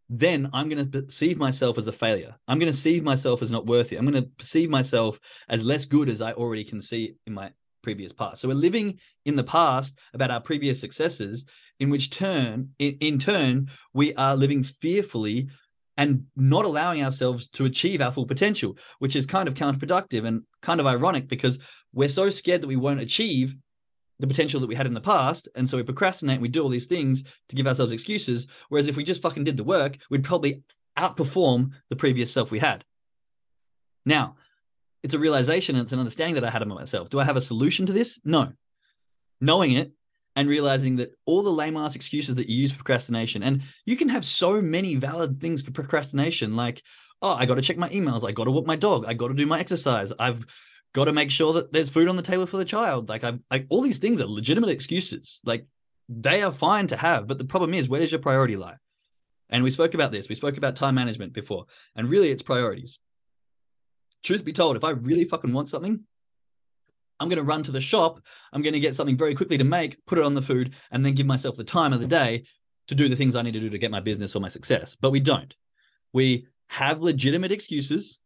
then 0.08 0.50
I'm 0.52 0.68
going 0.68 0.90
to 0.90 1.02
perceive 1.02 1.38
myself 1.38 1.78
as 1.78 1.86
a 1.86 1.92
failure. 1.92 2.34
I'm 2.46 2.58
going 2.58 2.70
to 2.70 2.78
see 2.78 3.00
myself 3.00 3.42
as 3.42 3.50
not 3.50 3.66
worthy. 3.66 3.96
I'm 3.96 4.06
going 4.06 4.22
to 4.22 4.28
perceive 4.36 4.70
myself 4.70 5.18
as 5.48 5.64
less 5.64 5.84
good 5.84 6.08
as 6.08 6.20
I 6.20 6.32
already 6.32 6.64
can 6.64 6.82
see 6.82 7.14
in 7.26 7.34
my 7.34 7.52
previous 7.82 8.12
past. 8.12 8.40
So 8.40 8.48
we're 8.48 8.54
living 8.54 8.98
in 9.24 9.36
the 9.36 9.44
past 9.44 9.98
about 10.12 10.30
our 10.30 10.40
previous 10.40 10.80
successes, 10.80 11.44
in 11.80 11.90
which 11.90 12.10
turn, 12.10 12.70
in, 12.78 12.96
in 13.00 13.18
turn, 13.18 13.70
we 13.92 14.14
are 14.14 14.36
living 14.36 14.62
fearfully 14.62 15.48
and 15.96 16.24
not 16.36 16.64
allowing 16.64 17.04
ourselves 17.04 17.48
to 17.50 17.66
achieve 17.66 18.00
our 18.00 18.10
full 18.10 18.26
potential, 18.26 18.76
which 18.98 19.16
is 19.16 19.26
kind 19.26 19.48
of 19.48 19.54
counterproductive 19.54 20.26
and 20.26 20.42
kind 20.60 20.80
of 20.80 20.86
ironic 20.86 21.28
because 21.28 21.58
we're 21.92 22.08
so 22.08 22.30
scared 22.30 22.62
that 22.62 22.66
we 22.66 22.76
won't 22.76 23.00
achieve 23.00 23.54
the 24.20 24.26
potential 24.26 24.60
that 24.60 24.66
we 24.66 24.74
had 24.74 24.86
in 24.86 24.94
the 24.94 25.00
past. 25.00 25.48
And 25.54 25.68
so 25.68 25.76
we 25.76 25.82
procrastinate, 25.82 26.34
and 26.34 26.42
we 26.42 26.48
do 26.48 26.62
all 26.62 26.68
these 26.68 26.86
things 26.86 27.24
to 27.48 27.56
give 27.56 27.66
ourselves 27.66 27.92
excuses. 27.92 28.46
Whereas 28.68 28.88
if 28.88 28.96
we 28.96 29.04
just 29.04 29.22
fucking 29.22 29.44
did 29.44 29.56
the 29.56 29.64
work, 29.64 29.98
we'd 30.10 30.24
probably 30.24 30.62
outperform 30.96 31.70
the 31.90 31.96
previous 31.96 32.32
self 32.32 32.50
we 32.50 32.58
had. 32.58 32.84
Now, 34.06 34.36
it's 35.02 35.14
a 35.14 35.18
realization 35.18 35.76
and 35.76 35.84
it's 35.84 35.92
an 35.92 35.98
understanding 35.98 36.34
that 36.36 36.44
I 36.44 36.50
had 36.50 36.62
about 36.62 36.78
myself. 36.78 37.10
Do 37.10 37.20
I 37.20 37.24
have 37.24 37.36
a 37.36 37.42
solution 37.42 37.86
to 37.86 37.92
this? 37.92 38.20
No. 38.24 38.52
Knowing 39.40 39.72
it 39.72 39.92
and 40.36 40.48
realizing 40.48 40.96
that 40.96 41.14
all 41.26 41.42
the 41.42 41.50
lame 41.50 41.76
ass 41.76 41.94
excuses 41.94 42.34
that 42.36 42.48
you 42.48 42.56
use 42.56 42.72
for 42.72 42.78
procrastination, 42.78 43.42
and 43.42 43.62
you 43.84 43.96
can 43.96 44.08
have 44.08 44.24
so 44.24 44.60
many 44.60 44.96
valid 44.96 45.40
things 45.40 45.62
for 45.62 45.70
procrastination, 45.70 46.56
like, 46.56 46.82
oh, 47.22 47.32
I 47.32 47.46
got 47.46 47.54
to 47.54 47.62
check 47.62 47.76
my 47.76 47.88
emails, 47.90 48.26
I 48.26 48.32
got 48.32 48.44
to 48.44 48.50
walk 48.50 48.66
my 48.66 48.76
dog, 48.76 49.04
I 49.06 49.14
got 49.14 49.28
to 49.28 49.34
do 49.34 49.46
my 49.46 49.60
exercise, 49.60 50.12
I've 50.18 50.44
got 50.94 51.04
to 51.06 51.12
make 51.12 51.30
sure 51.30 51.52
that 51.52 51.72
there's 51.72 51.90
food 51.90 52.08
on 52.08 52.16
the 52.16 52.22
table 52.22 52.46
for 52.46 52.56
the 52.56 52.64
child. 52.64 53.08
Like 53.08 53.24
I've 53.24 53.40
like 53.50 53.66
all 53.68 53.82
these 53.82 53.98
things 53.98 54.20
are 54.20 54.26
legitimate 54.26 54.70
excuses. 54.70 55.40
Like 55.44 55.66
they 56.08 56.42
are 56.42 56.52
fine 56.52 56.86
to 56.88 56.96
have, 56.96 57.26
but 57.26 57.38
the 57.38 57.44
problem 57.44 57.74
is 57.74 57.88
where 57.88 58.00
does 58.00 58.12
your 58.12 58.20
priority 58.20 58.56
lie? 58.56 58.76
And 59.50 59.62
we 59.62 59.70
spoke 59.70 59.94
about 59.94 60.10
this. 60.10 60.28
We 60.28 60.34
spoke 60.34 60.56
about 60.56 60.76
time 60.76 60.94
management 60.94 61.32
before, 61.32 61.66
and 61.94 62.08
really 62.08 62.30
it's 62.30 62.42
priorities. 62.42 62.98
Truth 64.22 64.44
be 64.44 64.54
told, 64.54 64.76
if 64.76 64.84
I 64.84 64.90
really 64.90 65.26
fucking 65.26 65.52
want 65.52 65.68
something, 65.68 66.00
I'm 67.20 67.28
going 67.28 67.38
to 67.38 67.44
run 67.44 67.62
to 67.64 67.70
the 67.70 67.80
shop. 67.80 68.20
I'm 68.52 68.62
going 68.62 68.72
to 68.72 68.80
get 68.80 68.96
something 68.96 69.16
very 69.16 69.34
quickly 69.34 69.58
to 69.58 69.64
make, 69.64 70.04
put 70.06 70.18
it 70.18 70.24
on 70.24 70.34
the 70.34 70.42
food, 70.42 70.74
and 70.90 71.04
then 71.04 71.14
give 71.14 71.26
myself 71.26 71.56
the 71.56 71.64
time 71.64 71.92
of 71.92 72.00
the 72.00 72.06
day 72.06 72.44
to 72.88 72.94
do 72.94 73.08
the 73.08 73.16
things 73.16 73.36
I 73.36 73.42
need 73.42 73.52
to 73.52 73.60
do 73.60 73.70
to 73.70 73.78
get 73.78 73.90
my 73.90 74.00
business 74.00 74.34
or 74.34 74.40
my 74.40 74.48
success. 74.48 74.96
But 74.98 75.10
we 75.10 75.20
don't. 75.20 75.54
We 76.12 76.46
have 76.68 77.02
legitimate 77.02 77.52
excuses. 77.52 78.18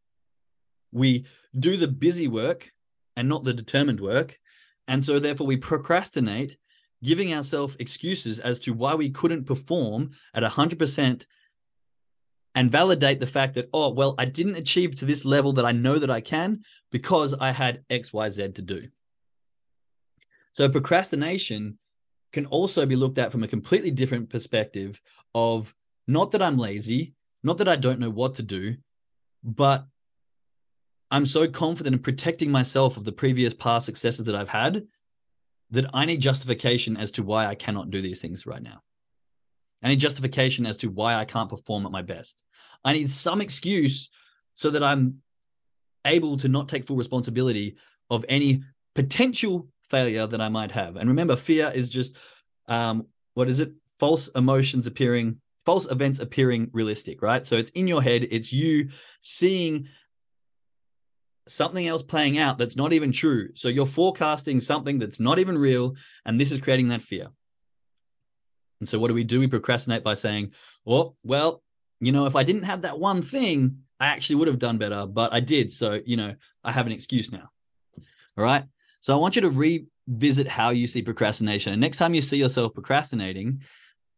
We 0.93 1.27
do 1.59 1.77
the 1.77 1.89
busy 1.89 2.29
work 2.29 2.71
and 3.17 3.29
not 3.29 3.45
the 3.45 3.55
determined 3.55 4.01
work. 4.01 4.39
And 4.87 5.03
so, 5.03 5.19
therefore, 5.19 5.47
we 5.47 5.57
procrastinate, 5.57 6.57
giving 7.03 7.33
ourselves 7.35 7.77
excuses 7.79 8.39
as 8.39 8.59
to 8.61 8.73
why 8.73 8.95
we 8.95 9.11
couldn't 9.11 9.45
perform 9.45 10.11
at 10.35 10.43
100% 10.43 11.27
and 12.55 12.73
validate 12.73 13.21
the 13.21 13.27
fact 13.27 13.55
that, 13.55 13.69
oh, 13.73 13.91
well, 13.91 14.15
I 14.19 14.25
didn't 14.25 14.57
achieve 14.57 14.97
to 14.97 15.05
this 15.05 15.25
level 15.25 15.53
that 15.55 15.65
I 15.65 15.73
know 15.73 15.99
that 15.99 16.11
I 16.11 16.21
can 16.21 16.63
because 16.91 17.35
I 17.35 17.53
had 17.53 17.85
X, 17.91 18.13
Y, 18.13 18.31
Z 18.31 18.53
to 18.53 18.63
do. 18.63 18.89
So, 20.53 20.69
procrastination 20.69 21.79
can 22.33 22.47
also 22.47 22.85
be 22.85 22.97
looked 22.97 23.19
at 23.19 23.33
from 23.33 23.43
a 23.43 23.49
completely 23.49 23.91
different 23.91 24.31
perspective 24.31 25.01
of 25.35 25.75
not 26.07 26.31
that 26.33 26.43
I'm 26.43 26.59
lazy, 26.59 27.15
not 27.43 27.59
that 27.59 27.69
I 27.69 27.77
don't 27.77 28.01
know 28.01 28.11
what 28.11 28.37
to 28.37 28.43
do, 28.43 28.77
but 29.43 29.87
I'm 31.11 31.27
so 31.27 31.49
confident 31.49 31.95
in 31.95 32.03
protecting 32.03 32.51
myself 32.51 32.97
of 32.97 33.05
the 33.05 33.13
previous 33.13 33.55
past 33.55 33.87
successes 33.87 34.25
that 34.27 34.35
I've 34.35 34.49
had 34.49 34.87
that 35.71 35.87
I 35.93 36.05
need 36.05 36.21
justification 36.21 36.97
as 36.97 37.11
to 37.13 37.23
why 37.23 37.47
I 37.47 37.55
cannot 37.55 37.91
do 37.91 38.01
these 38.01 38.21
things 38.21 38.47
right 38.47 38.63
now. 38.63 38.83
I 39.83 39.89
need 39.89 40.01
justification 40.01 40.67
as 40.67 40.77
to 40.79 40.89
why 40.89 41.15
I 41.15 41.25
can't 41.25 41.49
perform 41.49 41.87
at 41.87 41.93
my 41.93 42.03
best. 42.03 42.43
I 42.85 42.93
need 42.93 43.11
some 43.11 43.41
excuse 43.41 44.11
so 44.55 44.71
that 44.71 44.83
I'm 44.83 45.23
able 46.05 46.37
to 46.39 46.49
not 46.49 46.69
take 46.69 46.87
full 46.87 46.97
responsibility 46.97 47.77
of 48.11 48.25
any 48.29 48.63
potential 48.95 49.69
failure 49.89 50.27
that 50.27 50.41
I 50.41 50.49
might 50.49 50.73
have. 50.73 50.97
And 50.97 51.09
remember, 51.09 51.37
fear 51.37 51.71
is 51.75 51.89
just 51.89 52.17
um, 52.67 53.07
what 53.35 53.49
is 53.49 53.61
it? 53.61 53.73
False 53.99 54.29
emotions 54.29 54.87
appearing, 54.87 55.41
false 55.65 55.91
events 55.91 56.19
appearing 56.19 56.71
realistic, 56.73 57.23
right? 57.23 57.47
So 57.47 57.57
it's 57.57 57.71
in 57.71 57.89
your 57.89 58.03
head, 58.03 58.27
it's 58.31 58.53
you 58.53 58.89
seeing 59.23 59.89
something 61.51 61.87
else 61.87 62.03
playing 62.03 62.39
out 62.39 62.59
that's 62.59 62.77
not 62.77 62.93
even 62.93 63.13
true. 63.13 63.51
So 63.55 63.69
you're 63.69 63.87
forecasting 63.87 64.61
something 64.61 64.99
that's 64.99 65.21
not 65.21 65.39
even 65.39 65.57
real, 65.59 65.97
and 66.25 66.41
this 66.41 66.53
is 66.53 66.61
creating 66.61 66.89
that 66.89 67.03
fear. 67.03 67.29
And 68.81 68.89
so 68.89 68.99
what 68.99 69.09
do 69.09 69.15
we 69.15 69.25
do? 69.25 69.41
We 69.41 69.47
procrastinate 69.47 70.05
by 70.05 70.15
saying, 70.15 70.53
"Oh, 70.87 71.17
well, 71.23 71.63
you 72.01 72.13
know, 72.13 72.27
if 72.27 72.37
I 72.37 72.45
didn't 72.45 72.63
have 72.63 72.83
that 72.83 72.99
one 72.99 73.23
thing, 73.23 73.83
I 73.99 74.07
actually 74.07 74.37
would 74.37 74.49
have 74.49 74.61
done 74.61 74.79
better, 74.79 75.07
but 75.07 75.33
I 75.33 75.41
did. 75.41 75.73
So, 75.73 76.01
you 76.07 76.17
know, 76.17 76.35
I 76.63 76.73
have 76.73 76.87
an 76.87 76.93
excuse 76.93 77.33
now." 77.33 77.51
All 78.37 78.45
right? 78.45 78.65
So 79.01 79.13
I 79.13 79.17
want 79.17 79.37
you 79.37 79.43
to 79.43 79.51
revisit 79.51 80.47
how 80.47 80.71
you 80.71 80.87
see 80.87 81.03
procrastination. 81.03 81.73
And 81.73 81.81
next 81.81 81.99
time 81.99 82.15
you 82.15 82.23
see 82.23 82.39
yourself 82.39 82.75
procrastinating, 82.75 83.63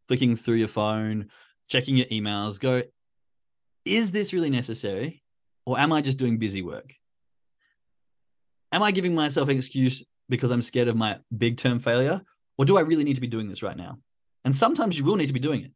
flicking 0.07 0.35
through 0.35 0.57
your 0.57 0.67
phone, 0.67 1.29
checking 1.67 1.97
your 1.97 2.07
emails, 2.07 2.59
go, 2.59 2.83
"Is 3.85 4.11
this 4.11 4.33
really 4.33 4.49
necessary?" 4.49 5.23
Or 5.65 5.79
am 5.79 5.93
I 5.93 6.01
just 6.01 6.17
doing 6.17 6.37
busy 6.37 6.61
work? 6.61 6.95
Am 8.71 8.83
I 8.83 8.91
giving 8.91 9.15
myself 9.15 9.49
an 9.49 9.57
excuse 9.57 10.03
because 10.29 10.51
I'm 10.51 10.61
scared 10.61 10.87
of 10.87 10.95
my 10.95 11.17
big 11.35 11.57
term 11.57 11.79
failure? 11.79 12.21
Or 12.57 12.65
do 12.65 12.77
I 12.77 12.81
really 12.81 13.03
need 13.03 13.15
to 13.15 13.21
be 13.21 13.27
doing 13.27 13.47
this 13.47 13.63
right 13.63 13.77
now? 13.77 13.99
And 14.45 14.55
sometimes 14.55 14.97
you 14.97 15.03
will 15.03 15.15
need 15.15 15.27
to 15.27 15.33
be 15.33 15.39
doing 15.39 15.63
it, 15.63 15.71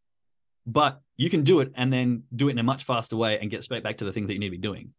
but 0.65 1.01
you 1.17 1.29
can 1.29 1.43
do 1.43 1.59
it 1.59 1.71
and 1.75 1.91
then 1.91 2.23
do 2.35 2.47
it 2.47 2.51
in 2.51 2.59
a 2.59 2.63
much 2.63 2.83
faster 2.83 3.15
way 3.15 3.39
and 3.39 3.51
get 3.51 3.63
straight 3.63 3.83
back 3.83 3.97
to 3.97 4.05
the 4.05 4.11
thing 4.11 4.27
that 4.27 4.33
you 4.33 4.39
need 4.39 4.47
to 4.47 4.51
be 4.51 4.57
doing. 4.57 4.93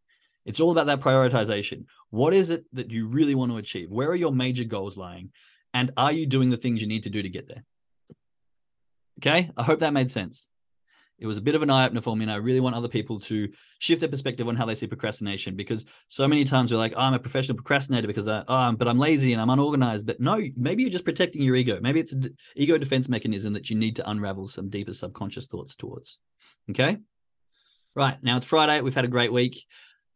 It's 0.45 0.61
all 0.61 0.71
about 0.71 0.87
that 0.87 1.01
prioritization. 1.01 1.87
What 2.11 2.33
is 2.33 2.51
it 2.51 2.65
that 2.73 2.91
you 2.91 3.09
really 3.09 3.35
want 3.35 3.51
to 3.51 3.59
achieve? 3.59 3.91
Where 3.91 4.09
are 4.09 4.17
your 4.17 4.33
major 4.33 4.65
goals 4.65 4.97
lying? 4.97 5.33
And 5.75 5.93
are 5.97 6.13
you 6.13 6.27
doing 6.27 6.51
the 6.51 6.57
things 6.57 6.81
you 6.81 6.87
need 6.87 7.03
to 7.03 7.11
do 7.11 7.23
to 7.23 7.29
get 7.29 7.49
there? 7.49 7.65
Okay, 9.21 9.51
I 9.57 9.63
hope 9.63 9.81
that 9.81 9.93
made 9.93 10.11
sense 10.11 10.49
it 11.19 11.27
was 11.27 11.39
a 11.39 11.43
bit 11.43 11.55
of 11.55 11.63
an 11.63 11.71
eye 11.71 11.87
opener 11.87 12.03
for 12.03 12.15
me. 12.15 12.25
And 12.25 12.31
I 12.31 12.37
really 12.37 12.61
want 12.61 12.77
other 12.77 12.89
people 12.89 13.19
to 13.21 13.49
shift 13.79 14.01
their 14.01 14.09
perspective 14.09 14.49
on 14.49 14.57
how 14.57 14.67
they 14.67 14.75
see 14.75 14.87
procrastination 14.87 15.57
because 15.57 15.87
so 16.09 16.29
many 16.29 16.45
times 16.45 16.71
we're 16.71 16.79
like, 16.79 16.93
oh, 16.97 17.01
I'm 17.01 17.15
a 17.15 17.19
professional 17.19 17.57
procrastinator 17.57 18.07
because 18.07 18.29
I, 18.29 18.45
oh, 18.49 18.73
but 18.73 18.87
I'm 18.87 18.99
lazy 18.99 19.33
and 19.33 19.41
I'm 19.41 19.51
unorganized. 19.51 20.07
But 20.07 20.21
no, 20.21 20.41
maybe 20.57 20.83
you're 20.83 20.93
just 20.93 21.05
protecting 21.05 21.43
your 21.43 21.57
ego. 21.57 21.79
Maybe 21.81 22.01
it's 22.01 22.13
an 22.13 22.37
ego 22.55 22.77
defense 22.77 23.09
mechanism 23.09 23.55
that 23.55 23.71
you 23.71 23.77
need 23.77 23.97
to 23.97 24.11
unravel 24.11 24.47
some 24.47 24.69
deeper 24.69 24.93
subconscious 24.93 25.47
thoughts 25.47 25.75
towards. 25.75 26.19
Okay. 26.71 26.99
Right. 27.95 28.23
Now 28.23 28.37
it's 28.37 28.47
Friday. 28.47 28.81
We've 28.83 28.95
had 28.95 29.07
a 29.07 29.09
great 29.09 29.33
week. 29.33 29.65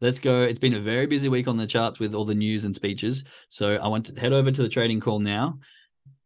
Let's 0.01 0.19
go. 0.19 0.41
It's 0.41 0.59
been 0.59 0.75
a 0.75 0.81
very 0.81 1.07
busy 1.07 1.29
week 1.29 1.47
on 1.47 1.57
the 1.57 1.67
charts 1.67 1.99
with 1.99 2.13
all 2.13 2.25
the 2.25 2.35
news 2.35 2.65
and 2.65 2.75
speeches. 2.75 3.23
So 3.49 3.75
I 3.75 3.87
want 3.87 4.07
to 4.07 4.19
head 4.19 4.33
over 4.33 4.51
to 4.51 4.61
the 4.61 4.69
trading 4.69 4.99
call 4.99 5.19
now 5.19 5.59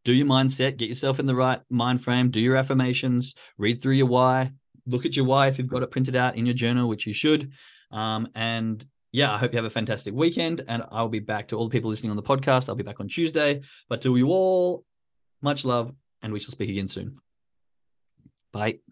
do 0.06 0.14
your 0.14 0.28
mindset, 0.28 0.78
get 0.78 0.88
yourself 0.88 1.20
in 1.20 1.26
the 1.26 1.36
right 1.36 1.60
mind 1.70 2.02
frame, 2.02 2.30
do 2.30 2.40
your 2.40 2.56
affirmations, 2.56 3.34
read 3.58 3.82
through 3.82 3.96
your 3.96 4.06
why, 4.06 4.52
look 4.88 5.06
at 5.06 5.16
your 5.16 5.26
why 5.26 5.48
if 5.48 5.58
you've 5.58 5.68
got 5.68 5.84
it 5.84 5.92
printed 5.92 6.16
out 6.16 6.36
in 6.36 6.46
your 6.46 6.56
journal, 6.56 6.88
which 6.88 7.08
you 7.08 7.14
should. 7.14 7.52
Um, 7.92 8.28
and 8.36 8.86
yeah, 9.12 9.34
I 9.34 9.38
hope 9.38 9.54
you 9.54 9.58
have 9.58 9.66
a 9.66 9.70
fantastic 9.70 10.14
weekend. 10.14 10.64
And 10.68 10.84
I'll 10.92 11.10
be 11.10 11.20
back 11.20 11.48
to 11.50 11.58
all 11.58 11.68
the 11.68 11.72
people 11.72 11.90
listening 11.90 12.12
on 12.12 12.18
the 12.18 12.24
podcast. 12.24 12.70
I'll 12.70 12.76
be 12.76 12.84
back 12.84 13.00
on 13.00 13.08
Tuesday. 13.08 13.62
But 13.90 14.02
to 14.02 14.16
you 14.16 14.28
all, 14.28 14.86
much 15.42 15.66
love, 15.66 15.94
and 16.22 16.34
we 16.34 16.40
shall 16.40 16.52
speak 16.52 16.70
again 16.70 16.88
soon. 16.88 17.18
Bye. 18.52 18.85